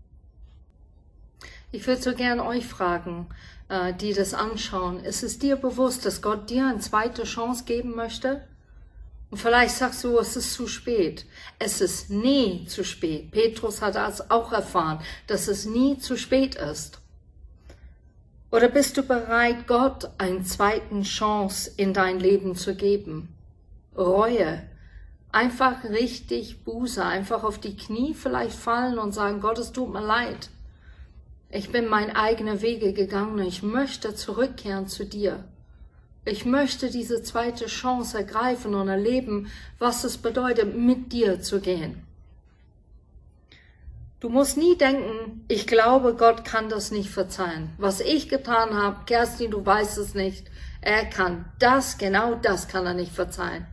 Ich 1.71 1.87
würde 1.87 2.01
so 2.01 2.13
gern 2.13 2.41
euch 2.41 2.65
fragen, 2.65 3.27
äh, 3.69 3.93
die 3.93 4.11
das 4.11 4.33
anschauen, 4.33 4.99
ist 4.99 5.23
es 5.23 5.39
dir 5.39 5.55
bewusst, 5.55 6.05
dass 6.05 6.21
Gott 6.21 6.49
dir 6.49 6.67
eine 6.67 6.79
zweite 6.79 7.23
Chance 7.23 7.63
geben 7.63 7.95
möchte? 7.95 8.45
Und 9.35 9.41
vielleicht 9.41 9.75
sagst 9.75 10.01
du, 10.05 10.17
es 10.17 10.37
ist 10.37 10.53
zu 10.53 10.65
spät. 10.65 11.25
Es 11.59 11.81
ist 11.81 12.09
nie 12.09 12.65
zu 12.67 12.85
spät. 12.85 13.31
Petrus 13.31 13.81
hat 13.81 13.95
das 13.95 14.31
auch 14.31 14.53
erfahren, 14.53 15.01
dass 15.27 15.49
es 15.49 15.65
nie 15.65 15.97
zu 15.97 16.15
spät 16.15 16.55
ist. 16.55 17.01
Oder 18.49 18.69
bist 18.69 18.95
du 18.95 19.03
bereit, 19.03 19.67
Gott 19.67 20.09
eine 20.19 20.43
zweite 20.43 21.01
Chance 21.01 21.69
in 21.75 21.93
dein 21.93 22.21
Leben 22.21 22.55
zu 22.55 22.75
geben? 22.75 23.27
Reue. 23.97 24.63
Einfach 25.33 25.83
richtig 25.83 26.63
Buße, 26.63 27.03
einfach 27.03 27.43
auf 27.43 27.59
die 27.59 27.75
Knie 27.75 28.13
vielleicht 28.13 28.55
fallen 28.55 28.97
und 28.97 29.11
sagen, 29.11 29.41
Gott, 29.41 29.59
es 29.59 29.73
tut 29.73 29.91
mir 29.91 29.99
leid. 29.99 30.47
Ich 31.49 31.73
bin 31.73 31.89
mein 31.89 32.15
eigene 32.15 32.61
Wege 32.61 32.93
gegangen, 32.93 33.45
ich 33.45 33.63
möchte 33.63 34.15
zurückkehren 34.15 34.87
zu 34.87 35.03
dir. 35.03 35.43
Ich 36.27 36.43
möchte 36.43 36.89
diese 36.89 37.21
zweite 37.21 37.67
Chance 37.67 38.17
ergreifen 38.17 38.73
und 38.73 38.87
erleben, 38.87 39.51
was 39.77 40.03
es 40.03 40.17
bedeutet, 40.17 40.75
mit 40.75 41.13
dir 41.13 41.39
zu 41.39 41.59
gehen. 41.59 42.01
Du 44.19 44.29
musst 44.29 44.57
nie 44.57 44.75
denken, 44.75 45.45
ich 45.47 45.67
glaube, 45.67 46.15
Gott 46.15 46.43
kann 46.43 46.67
das 46.67 46.89
nicht 46.89 47.11
verzeihen. 47.11 47.69
Was 47.77 47.99
ich 47.99 48.27
getan 48.27 48.73
habe, 48.73 49.05
Kerstin, 49.05 49.51
du 49.51 49.63
weißt 49.63 49.99
es 49.99 50.15
nicht. 50.15 50.47
Er 50.81 51.05
kann 51.05 51.45
das, 51.59 51.99
genau 51.99 52.33
das 52.33 52.67
kann 52.67 52.87
er 52.87 52.95
nicht 52.95 53.11
verzeihen. 53.11 53.67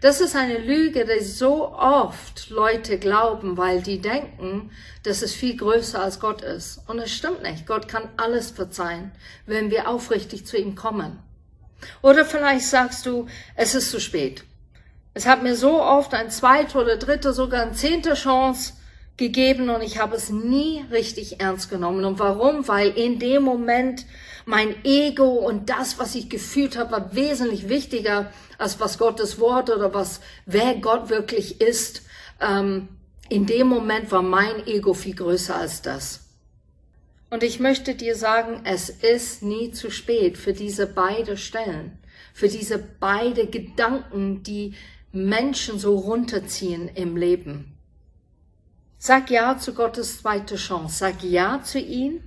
Das 0.00 0.20
ist 0.20 0.34
eine 0.34 0.58
Lüge, 0.58 1.04
die 1.04 1.24
so 1.24 1.72
oft 1.72 2.50
Leute 2.50 2.98
glauben, 2.98 3.56
weil 3.56 3.82
die 3.82 4.00
denken, 4.00 4.72
dass 5.04 5.22
es 5.22 5.32
viel 5.32 5.56
größer 5.56 6.02
als 6.02 6.18
Gott 6.18 6.42
ist. 6.42 6.80
Und 6.88 6.98
es 6.98 7.12
stimmt 7.12 7.42
nicht. 7.42 7.66
Gott 7.66 7.86
kann 7.86 8.08
alles 8.16 8.50
verzeihen, 8.50 9.12
wenn 9.46 9.70
wir 9.70 9.88
aufrichtig 9.88 10.44
zu 10.44 10.58
ihm 10.58 10.74
kommen. 10.74 11.20
Oder 12.02 12.24
vielleicht 12.24 12.66
sagst 12.66 13.06
du, 13.06 13.26
es 13.56 13.74
ist 13.74 13.90
zu 13.90 14.00
spät. 14.00 14.44
Es 15.14 15.26
hat 15.26 15.42
mir 15.42 15.54
so 15.54 15.80
oft 15.80 16.12
ein 16.14 16.30
zweite 16.30 16.78
oder 16.78 16.96
dritte, 16.96 17.32
sogar 17.32 17.62
eine 17.62 17.72
zehnte 17.72 18.14
Chance 18.14 18.74
gegeben 19.16 19.70
und 19.70 19.80
ich 19.80 20.00
habe 20.00 20.16
es 20.16 20.30
nie 20.30 20.84
richtig 20.90 21.40
ernst 21.40 21.70
genommen. 21.70 22.04
Und 22.04 22.18
warum? 22.18 22.66
Weil 22.66 22.90
in 22.90 23.20
dem 23.20 23.44
Moment 23.44 24.06
mein 24.44 24.74
Ego 24.84 25.28
und 25.28 25.70
das, 25.70 25.98
was 25.98 26.14
ich 26.16 26.28
gefühlt 26.28 26.76
habe, 26.76 26.92
war 26.92 27.14
wesentlich 27.14 27.68
wichtiger 27.68 28.32
als 28.58 28.80
was 28.80 28.98
Gottes 28.98 29.38
Wort 29.38 29.70
oder 29.70 29.94
was, 29.94 30.20
wer 30.46 30.74
Gott 30.74 31.10
wirklich 31.10 31.60
ist. 31.60 32.02
Ähm, 32.40 32.88
in 33.28 33.46
dem 33.46 33.68
Moment 33.68 34.10
war 34.10 34.22
mein 34.22 34.66
Ego 34.66 34.94
viel 34.94 35.14
größer 35.14 35.56
als 35.56 35.80
das. 35.80 36.23
Und 37.34 37.42
ich 37.42 37.58
möchte 37.58 37.96
dir 37.96 38.14
sagen, 38.14 38.60
es 38.62 38.88
ist 38.88 39.42
nie 39.42 39.72
zu 39.72 39.90
spät 39.90 40.38
für 40.38 40.52
diese 40.52 40.86
beide 40.86 41.36
Stellen, 41.36 41.98
für 42.32 42.46
diese 42.46 42.78
beide 42.78 43.48
Gedanken, 43.48 44.44
die 44.44 44.74
Menschen 45.10 45.80
so 45.80 45.96
runterziehen 45.96 46.86
im 46.94 47.16
Leben. 47.16 47.76
Sag 48.98 49.32
Ja 49.32 49.58
zu 49.58 49.74
Gottes 49.74 50.20
zweite 50.20 50.54
Chance. 50.54 50.96
Sag 50.96 51.24
Ja 51.24 51.60
zu 51.60 51.80
ihm 51.80 52.20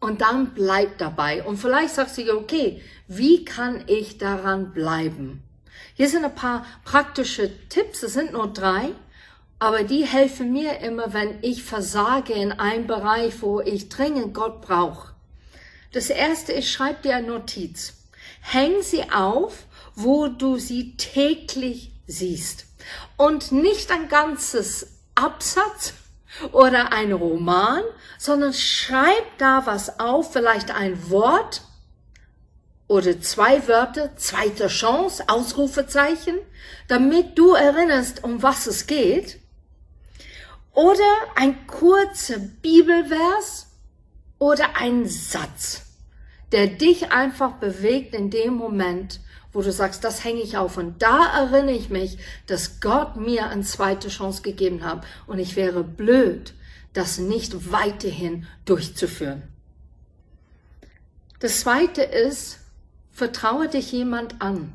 und 0.00 0.22
dann 0.22 0.54
bleib 0.54 0.96
dabei. 0.96 1.44
Und 1.44 1.58
vielleicht 1.58 1.94
sagst 1.94 2.16
du, 2.16 2.34
okay, 2.34 2.80
wie 3.08 3.44
kann 3.44 3.84
ich 3.88 4.16
daran 4.16 4.72
bleiben? 4.72 5.42
Hier 5.92 6.08
sind 6.08 6.24
ein 6.24 6.34
paar 6.34 6.64
praktische 6.82 7.50
Tipps. 7.68 8.02
Es 8.02 8.14
sind 8.14 8.32
nur 8.32 8.54
drei, 8.54 8.88
aber 9.58 9.82
die 9.82 10.04
helfen 10.04 10.52
mir 10.52 10.78
immer, 10.80 11.12
wenn 11.12 11.38
ich 11.42 11.62
versage 11.62 12.32
in 12.32 12.52
einem 12.52 12.86
Bereich, 12.86 13.42
wo 13.42 13.60
ich 13.60 13.88
dringend 13.88 14.34
Gott 14.34 14.60
brauche. 14.60 15.14
Das 15.92 16.10
erste 16.10 16.52
ist, 16.52 16.70
schreib 16.70 17.02
dir 17.02 17.16
eine 17.16 17.28
Notiz. 17.28 17.94
Häng 18.40 18.82
sie 18.82 19.10
auf, 19.10 19.64
wo 19.94 20.28
du 20.28 20.58
sie 20.58 20.96
täglich 20.96 21.92
siehst. 22.06 22.66
Und 23.16 23.52
nicht 23.52 23.90
ein 23.90 24.08
ganzes 24.08 24.98
Absatz 25.14 25.94
oder 26.52 26.92
ein 26.92 27.12
Roman, 27.12 27.82
sondern 28.18 28.52
schreib 28.52 29.24
da 29.38 29.66
was 29.66 29.98
auf, 29.98 30.32
vielleicht 30.32 30.70
ein 30.70 31.10
Wort 31.10 31.62
oder 32.86 33.20
zwei 33.20 33.66
Wörter, 33.68 34.16
zweite 34.16 34.68
Chance, 34.68 35.24
Ausrufezeichen, 35.26 36.38
damit 36.86 37.38
du 37.38 37.54
erinnerst, 37.54 38.24
um 38.24 38.42
was 38.42 38.66
es 38.66 38.86
geht. 38.86 39.37
Oder 40.78 41.16
ein 41.34 41.66
kurzer 41.66 42.38
Bibelvers 42.38 43.66
oder 44.38 44.76
ein 44.76 45.08
Satz, 45.08 45.82
der 46.52 46.68
dich 46.68 47.10
einfach 47.10 47.54
bewegt 47.54 48.14
in 48.14 48.30
dem 48.30 48.54
Moment, 48.54 49.18
wo 49.52 49.60
du 49.60 49.72
sagst, 49.72 50.04
das 50.04 50.22
hänge 50.22 50.40
ich 50.40 50.56
auf. 50.56 50.76
Und 50.76 51.02
da 51.02 51.36
erinnere 51.36 51.74
ich 51.74 51.88
mich, 51.90 52.18
dass 52.46 52.80
Gott 52.80 53.16
mir 53.16 53.48
eine 53.48 53.62
zweite 53.62 54.06
Chance 54.06 54.42
gegeben 54.42 54.84
hat. 54.84 55.04
Und 55.26 55.40
ich 55.40 55.56
wäre 55.56 55.82
blöd, 55.82 56.54
das 56.92 57.18
nicht 57.18 57.72
weiterhin 57.72 58.46
durchzuführen. 58.64 59.42
Das 61.40 61.62
zweite 61.62 62.02
ist, 62.02 62.60
vertraue 63.10 63.66
dich 63.66 63.90
jemand 63.90 64.40
an. 64.40 64.74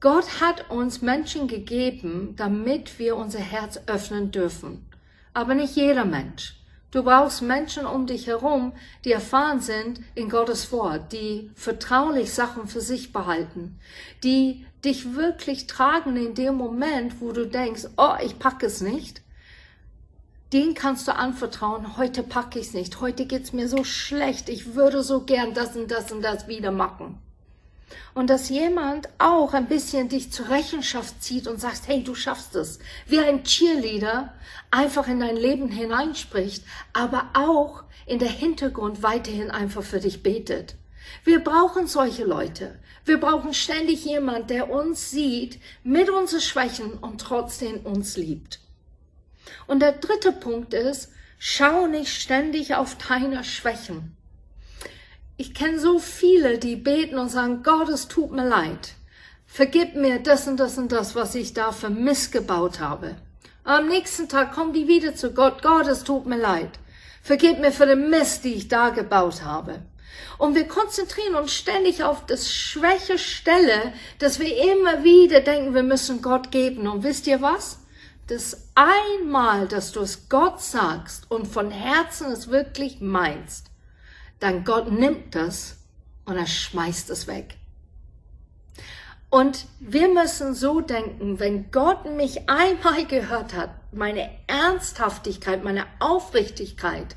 Gott 0.00 0.40
hat 0.40 0.70
uns 0.70 1.02
Menschen 1.02 1.46
gegeben, 1.46 2.32
damit 2.38 2.98
wir 2.98 3.16
unser 3.16 3.38
Herz 3.38 3.78
öffnen 3.86 4.30
dürfen. 4.30 4.86
Aber 5.34 5.54
nicht 5.54 5.76
jeder 5.76 6.06
Mensch. 6.06 6.54
Du 6.90 7.02
brauchst 7.02 7.42
Menschen 7.42 7.84
um 7.84 8.06
dich 8.06 8.26
herum, 8.26 8.72
die 9.04 9.12
erfahren 9.12 9.60
sind 9.60 10.00
in 10.14 10.30
Gottes 10.30 10.72
Wort, 10.72 11.12
die 11.12 11.50
vertraulich 11.54 12.32
Sachen 12.32 12.66
für 12.66 12.80
sich 12.80 13.12
behalten, 13.12 13.78
die 14.24 14.64
dich 14.86 15.14
wirklich 15.16 15.66
tragen 15.66 16.16
in 16.16 16.34
dem 16.34 16.54
Moment, 16.54 17.20
wo 17.20 17.32
du 17.32 17.46
denkst, 17.46 17.88
oh, 17.98 18.14
ich 18.24 18.38
packe 18.38 18.66
es 18.66 18.80
nicht. 18.80 19.20
Den 20.54 20.72
kannst 20.72 21.08
du 21.08 21.14
anvertrauen, 21.14 21.98
heute 21.98 22.22
packe 22.22 22.58
ich 22.58 22.68
es 22.68 22.74
nicht, 22.74 23.02
heute 23.02 23.26
geht's 23.26 23.52
mir 23.52 23.68
so 23.68 23.84
schlecht, 23.84 24.48
ich 24.48 24.74
würde 24.74 25.02
so 25.02 25.20
gern 25.20 25.52
das 25.52 25.76
und 25.76 25.90
das 25.90 26.10
und 26.10 26.22
das 26.22 26.48
wieder 26.48 26.72
machen 26.72 27.18
und 28.14 28.30
dass 28.30 28.48
jemand 28.48 29.08
auch 29.18 29.54
ein 29.54 29.66
bisschen 29.66 30.08
dich 30.08 30.32
zur 30.32 30.48
Rechenschaft 30.48 31.22
zieht 31.22 31.46
und 31.46 31.60
sagt, 31.60 31.82
hey, 31.86 32.02
du 32.02 32.14
schaffst 32.14 32.54
es. 32.54 32.78
Wie 33.06 33.20
ein 33.20 33.44
Cheerleader 33.44 34.34
einfach 34.70 35.08
in 35.08 35.20
dein 35.20 35.36
Leben 35.36 35.68
hineinspricht, 35.68 36.64
aber 36.92 37.30
auch 37.34 37.84
in 38.06 38.18
der 38.18 38.28
Hintergrund 38.28 39.02
weiterhin 39.02 39.50
einfach 39.50 39.82
für 39.82 40.00
dich 40.00 40.22
betet. 40.22 40.76
Wir 41.24 41.40
brauchen 41.40 41.86
solche 41.86 42.24
Leute. 42.24 42.78
Wir 43.04 43.18
brauchen 43.18 43.54
ständig 43.54 44.04
jemand, 44.04 44.50
der 44.50 44.70
uns 44.70 45.10
sieht 45.10 45.60
mit 45.82 46.10
unseren 46.10 46.40
Schwächen 46.40 46.92
und 46.94 47.20
trotzdem 47.20 47.80
uns 47.80 48.16
liebt. 48.16 48.60
Und 49.66 49.80
der 49.80 49.92
dritte 49.92 50.32
Punkt 50.32 50.74
ist, 50.74 51.10
schau 51.38 51.86
nicht 51.86 52.12
ständig 52.12 52.74
auf 52.74 52.96
deine 52.96 53.42
Schwächen. 53.44 54.16
Ich 55.40 55.54
kenne 55.54 55.80
so 55.80 55.98
viele, 55.98 56.58
die 56.58 56.76
beten 56.76 57.16
und 57.16 57.30
sagen, 57.30 57.62
Gott, 57.62 57.88
es 57.88 58.08
tut 58.08 58.30
mir 58.30 58.46
leid. 58.46 58.92
Vergib 59.46 59.94
mir 59.94 60.18
das 60.18 60.46
und 60.46 60.60
das 60.60 60.76
und 60.76 60.92
das, 60.92 61.14
was 61.14 61.34
ich 61.34 61.54
da 61.54 61.72
für 61.72 61.88
missgebaut 61.88 62.78
habe. 62.78 63.16
Am 63.64 63.88
nächsten 63.88 64.28
Tag 64.28 64.52
kommen 64.52 64.74
die 64.74 64.86
wieder 64.86 65.14
zu 65.14 65.32
Gott. 65.32 65.62
Gott, 65.62 65.86
es 65.86 66.04
tut 66.04 66.26
mir 66.26 66.36
leid. 66.36 66.68
Vergib 67.22 67.58
mir 67.58 67.72
für 67.72 67.86
den 67.86 68.10
Mist, 68.10 68.44
die 68.44 68.52
ich 68.52 68.68
da 68.68 68.90
gebaut 68.90 69.42
habe. 69.42 69.80
Und 70.36 70.56
wir 70.56 70.68
konzentrieren 70.68 71.36
uns 71.36 71.54
ständig 71.54 72.04
auf 72.04 72.26
das 72.26 72.52
schwäche 72.52 73.16
Stelle, 73.16 73.94
dass 74.18 74.40
wir 74.40 74.54
immer 74.74 75.04
wieder 75.04 75.40
denken, 75.40 75.72
wir 75.72 75.84
müssen 75.84 76.20
Gott 76.20 76.50
geben. 76.50 76.86
Und 76.86 77.02
wisst 77.02 77.26
ihr 77.26 77.40
was? 77.40 77.78
Das 78.26 78.66
einmal, 78.74 79.68
dass 79.68 79.92
du 79.92 80.00
es 80.00 80.28
Gott 80.28 80.60
sagst 80.60 81.30
und 81.30 81.46
von 81.48 81.70
Herzen 81.70 82.30
es 82.30 82.50
wirklich 82.50 83.00
meinst, 83.00 83.69
dann 84.40 84.64
Gott 84.64 84.90
nimmt 84.90 85.34
das 85.34 85.76
und 86.24 86.36
er 86.36 86.46
schmeißt 86.46 87.10
es 87.10 87.26
weg. 87.26 87.56
Und 89.30 89.66
wir 89.78 90.08
müssen 90.08 90.54
so 90.54 90.80
denken, 90.80 91.38
wenn 91.38 91.70
Gott 91.70 92.04
mich 92.16 92.48
einmal 92.48 93.06
gehört 93.06 93.54
hat, 93.54 93.70
meine 93.92 94.28
Ernsthaftigkeit, 94.48 95.62
meine 95.62 95.84
Aufrichtigkeit, 96.00 97.14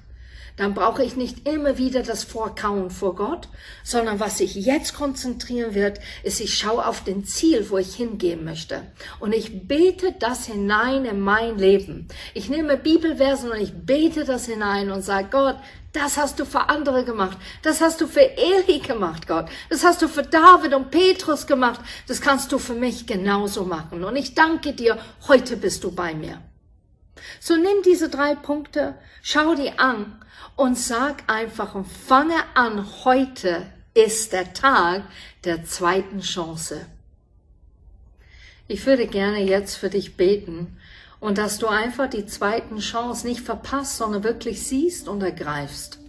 dann 0.55 0.75
brauche 0.75 1.03
ich 1.03 1.15
nicht 1.15 1.47
immer 1.47 1.79
wieder 1.79 2.03
das 2.03 2.23
Vorkauen 2.23 2.91
vor 2.91 3.15
Gott, 3.15 3.47
sondern 3.83 4.19
was 4.19 4.37
sich 4.37 4.53
jetzt 4.53 4.93
konzentrieren 4.93 5.73
wird, 5.73 5.99
ist, 6.21 6.39
ich 6.39 6.55
schaue 6.55 6.85
auf 6.85 7.03
den 7.03 7.25
Ziel, 7.25 7.71
wo 7.71 7.79
ich 7.79 7.95
hingehen 7.95 8.43
möchte. 8.43 8.83
Und 9.19 9.33
ich 9.33 9.67
bete 9.67 10.13
das 10.19 10.45
hinein 10.45 11.05
in 11.05 11.19
mein 11.21 11.57
Leben. 11.57 12.07
Ich 12.35 12.49
nehme 12.49 12.77
Bibelversen 12.77 13.49
und 13.49 13.59
ich 13.59 13.73
bete 13.73 14.25
das 14.25 14.45
hinein 14.45 14.91
und 14.91 15.01
sage, 15.01 15.29
Gott, 15.31 15.57
das 15.93 16.17
hast 16.17 16.39
du 16.39 16.45
für 16.45 16.69
andere 16.69 17.05
gemacht. 17.05 17.37
Das 17.61 17.79
hast 17.79 18.01
du 18.01 18.07
für 18.07 18.35
Eli 18.35 18.79
gemacht, 18.79 19.27
Gott. 19.27 19.45
Das 19.69 19.83
hast 19.83 20.01
du 20.01 20.07
für 20.07 20.23
David 20.23 20.73
und 20.73 20.89
Petrus 20.89 21.45
gemacht. 21.45 21.79
Das 22.07 22.19
kannst 22.19 22.51
du 22.51 22.57
für 22.57 22.73
mich 22.73 23.05
genauso 23.05 23.63
machen. 23.63 24.03
Und 24.03 24.15
ich 24.15 24.33
danke 24.33 24.73
dir, 24.73 24.97
heute 25.27 25.55
bist 25.55 25.83
du 25.83 25.91
bei 25.91 26.15
mir. 26.15 26.41
So 27.39 27.55
nimm 27.55 27.83
diese 27.85 28.09
drei 28.09 28.33
Punkte, 28.33 28.95
schau 29.21 29.53
die 29.53 29.77
an 29.77 30.19
und 30.55 30.77
sag 30.77 31.29
einfach 31.31 31.75
und 31.75 31.85
fange 31.85 32.41
an, 32.55 32.87
heute 33.05 33.67
ist 33.93 34.33
der 34.33 34.53
Tag 34.53 35.03
der 35.43 35.63
zweiten 35.63 36.21
Chance. 36.21 36.87
Ich 38.67 38.85
würde 38.87 39.05
gerne 39.05 39.43
jetzt 39.43 39.75
für 39.75 39.89
dich 39.89 40.17
beten 40.17 40.77
und 41.23 41.37
dass 41.37 41.57
du 41.57 41.67
einfach 41.67 42.09
die 42.09 42.25
zweiten 42.25 42.79
Chance 42.79 43.25
nicht 43.25 43.39
verpasst, 43.39 43.97
sondern 43.97 44.25
wirklich 44.25 44.67
siehst 44.67 45.07
und 45.07 45.23
ergreifst. 45.23 45.99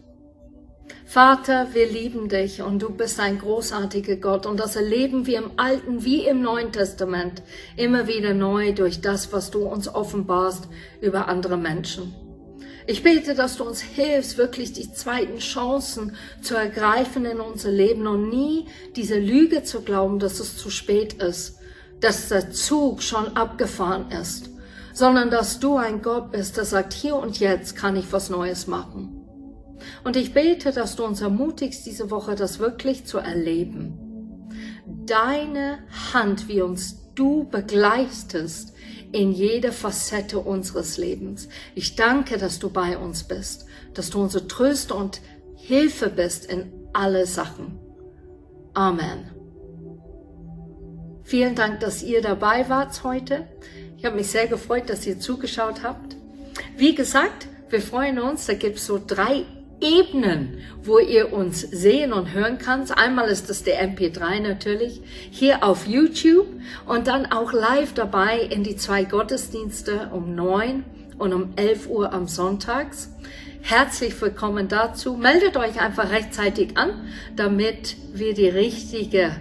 Vater, 1.07 1.68
wir 1.72 1.87
lieben 1.87 2.29
dich 2.29 2.62
und 2.62 2.83
du 2.83 2.90
bist 2.90 3.20
ein 3.20 3.38
großartiger 3.38 4.16
Gott 4.16 4.44
und 4.44 4.59
das 4.59 4.74
erleben 4.74 5.24
wir 5.27 5.38
im 5.38 5.53
Alten 5.57 6.05
wie 6.05 6.27
im 6.27 6.42
Neuen 6.42 6.72
Testament 6.72 7.42
immer 7.77 8.09
wieder 8.09 8.35
neu 8.35 8.72
durch 8.72 9.03
das, 9.03 9.33
was 9.33 9.53
du 9.53 9.61
uns 9.61 9.87
offenbarst 9.87 10.66
über 11.00 11.29
andere 11.29 11.59
Menschen. 11.59 12.12
Ich 12.88 13.05
bete, 13.05 13.37
dass 13.37 13.59
du 13.59 13.62
uns 13.62 13.81
hilfst, 13.83 14.37
wirklich 14.37 14.72
die 14.72 14.92
zweiten 14.92 15.38
Chancen 15.38 16.16
zu 16.42 16.57
ergreifen 16.57 17.24
in 17.24 17.38
unser 17.38 17.70
Leben 17.70 18.09
und 18.09 18.31
nie 18.31 18.66
diese 18.96 19.20
Lüge 19.20 19.62
zu 19.62 19.83
glauben, 19.83 20.18
dass 20.18 20.40
es 20.40 20.57
zu 20.57 20.70
spät 20.70 21.22
ist, 21.22 21.61
dass 22.00 22.31
der 22.31 22.50
Zug 22.50 23.00
schon 23.00 23.37
abgefahren 23.37 24.11
ist, 24.11 24.50
sondern 24.94 25.28
dass 25.28 25.61
du 25.61 25.76
ein 25.76 26.00
Gott 26.00 26.30
bist, 26.30 26.57
der 26.57 26.64
sagt, 26.64 26.94
hier 26.94 27.16
und 27.16 27.38
jetzt 27.40 27.76
kann 27.76 27.96
ich 27.96 28.12
was 28.12 28.30
Neues 28.30 28.66
machen. 28.66 29.20
Und 30.04 30.16
ich 30.16 30.33
bete, 30.33 30.72
dass 30.72 30.96
du 30.96 31.04
uns 31.04 31.20
ermutigst, 31.20 31.85
diese 31.85 32.11
Woche 32.11 32.37
das 32.37 32.61
wirklich 32.61 33.04
zu 33.04 33.18
erleben. 33.18 33.98
Deine 34.87 35.80
Hand, 36.14 36.48
wie 36.48 36.62
uns 36.62 37.11
du 37.14 37.44
begleitest 37.44 38.72
in 39.12 39.33
jede 39.33 39.72
Facette 39.72 40.38
unseres 40.38 40.96
Lebens. 40.96 41.48
Ich 41.74 41.96
danke, 41.96 42.38
dass 42.38 42.59
du 42.59 42.70
bei 42.70 42.96
uns 42.96 43.24
bist, 43.24 43.66
dass 43.94 44.11
du 44.11 44.22
unsere 44.22 44.46
Tröste 44.46 44.94
und 44.94 45.20
Hilfe 45.57 46.09
bist 46.09 46.46
in 46.46 46.72
alle 46.92 47.26
Sachen. 47.26 47.78
Amen. 48.74 49.30
Vielen 51.24 51.54
Dank, 51.54 51.80
dass 51.80 52.02
ihr 52.02 52.22
dabei 52.22 52.68
wart 52.68 53.02
heute. 53.02 53.48
Ich 54.05 54.07
habe 54.07 54.19
mich 54.19 54.31
sehr 54.31 54.49
gefreut, 54.49 54.90
dass 54.90 55.07
ihr 55.07 55.19
zugeschaut 55.19 55.83
habt. 55.83 56.14
Wie 56.77 56.95
gesagt, 56.95 57.49
wir 57.71 57.81
freuen 57.81 58.19
uns, 58.19 58.45
da 58.45 58.53
gibt 58.53 58.77
es 58.77 58.85
so 58.85 59.01
drei 59.05 59.47
Ebenen, 59.81 60.59
wo 60.83 60.99
ihr 60.99 61.33
uns 61.33 61.62
sehen 61.62 62.12
und 62.12 62.35
hören 62.35 62.59
könnt. 62.59 62.95
Einmal 62.99 63.31
ist 63.31 63.49
das 63.49 63.62
der 63.62 63.83
MP3 63.83 64.40
natürlich, 64.40 65.01
hier 65.31 65.64
auf 65.64 65.87
YouTube 65.87 66.47
und 66.85 67.07
dann 67.07 67.33
auch 67.33 67.55
live 67.55 67.95
dabei 67.95 68.40
in 68.40 68.62
die 68.62 68.77
zwei 68.77 69.05
Gottesdienste 69.05 70.11
um 70.12 70.35
neun 70.35 70.85
und 71.17 71.33
um 71.33 71.55
11 71.57 71.88
Uhr 71.88 72.12
am 72.12 72.29
Sonntags. 72.29 73.09
Herzlich 73.62 74.21
willkommen 74.21 74.69
dazu. 74.69 75.14
Meldet 75.17 75.57
euch 75.57 75.81
einfach 75.81 76.11
rechtzeitig 76.11 76.77
an, 76.77 77.09
damit 77.37 77.97
wir 78.12 78.35
die 78.35 78.51
richtige 78.51 79.35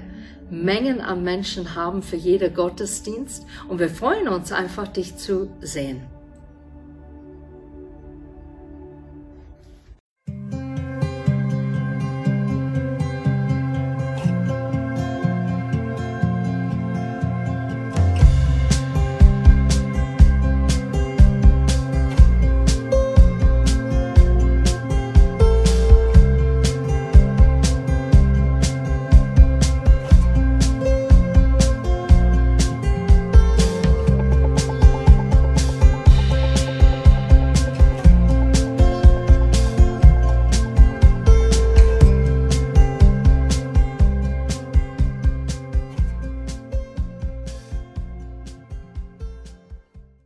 Mengen 0.54 1.02
an 1.02 1.24
Menschen 1.24 1.74
haben 1.76 2.04
für 2.04 2.16
jeder 2.16 2.50
Gottesdienst. 2.50 3.46
Und 3.68 3.80
wir 3.80 3.90
freuen 3.90 4.28
uns 4.28 4.52
einfach, 4.52 4.88
dich 4.88 5.18
zu 5.18 5.50
sehen. 5.62 6.13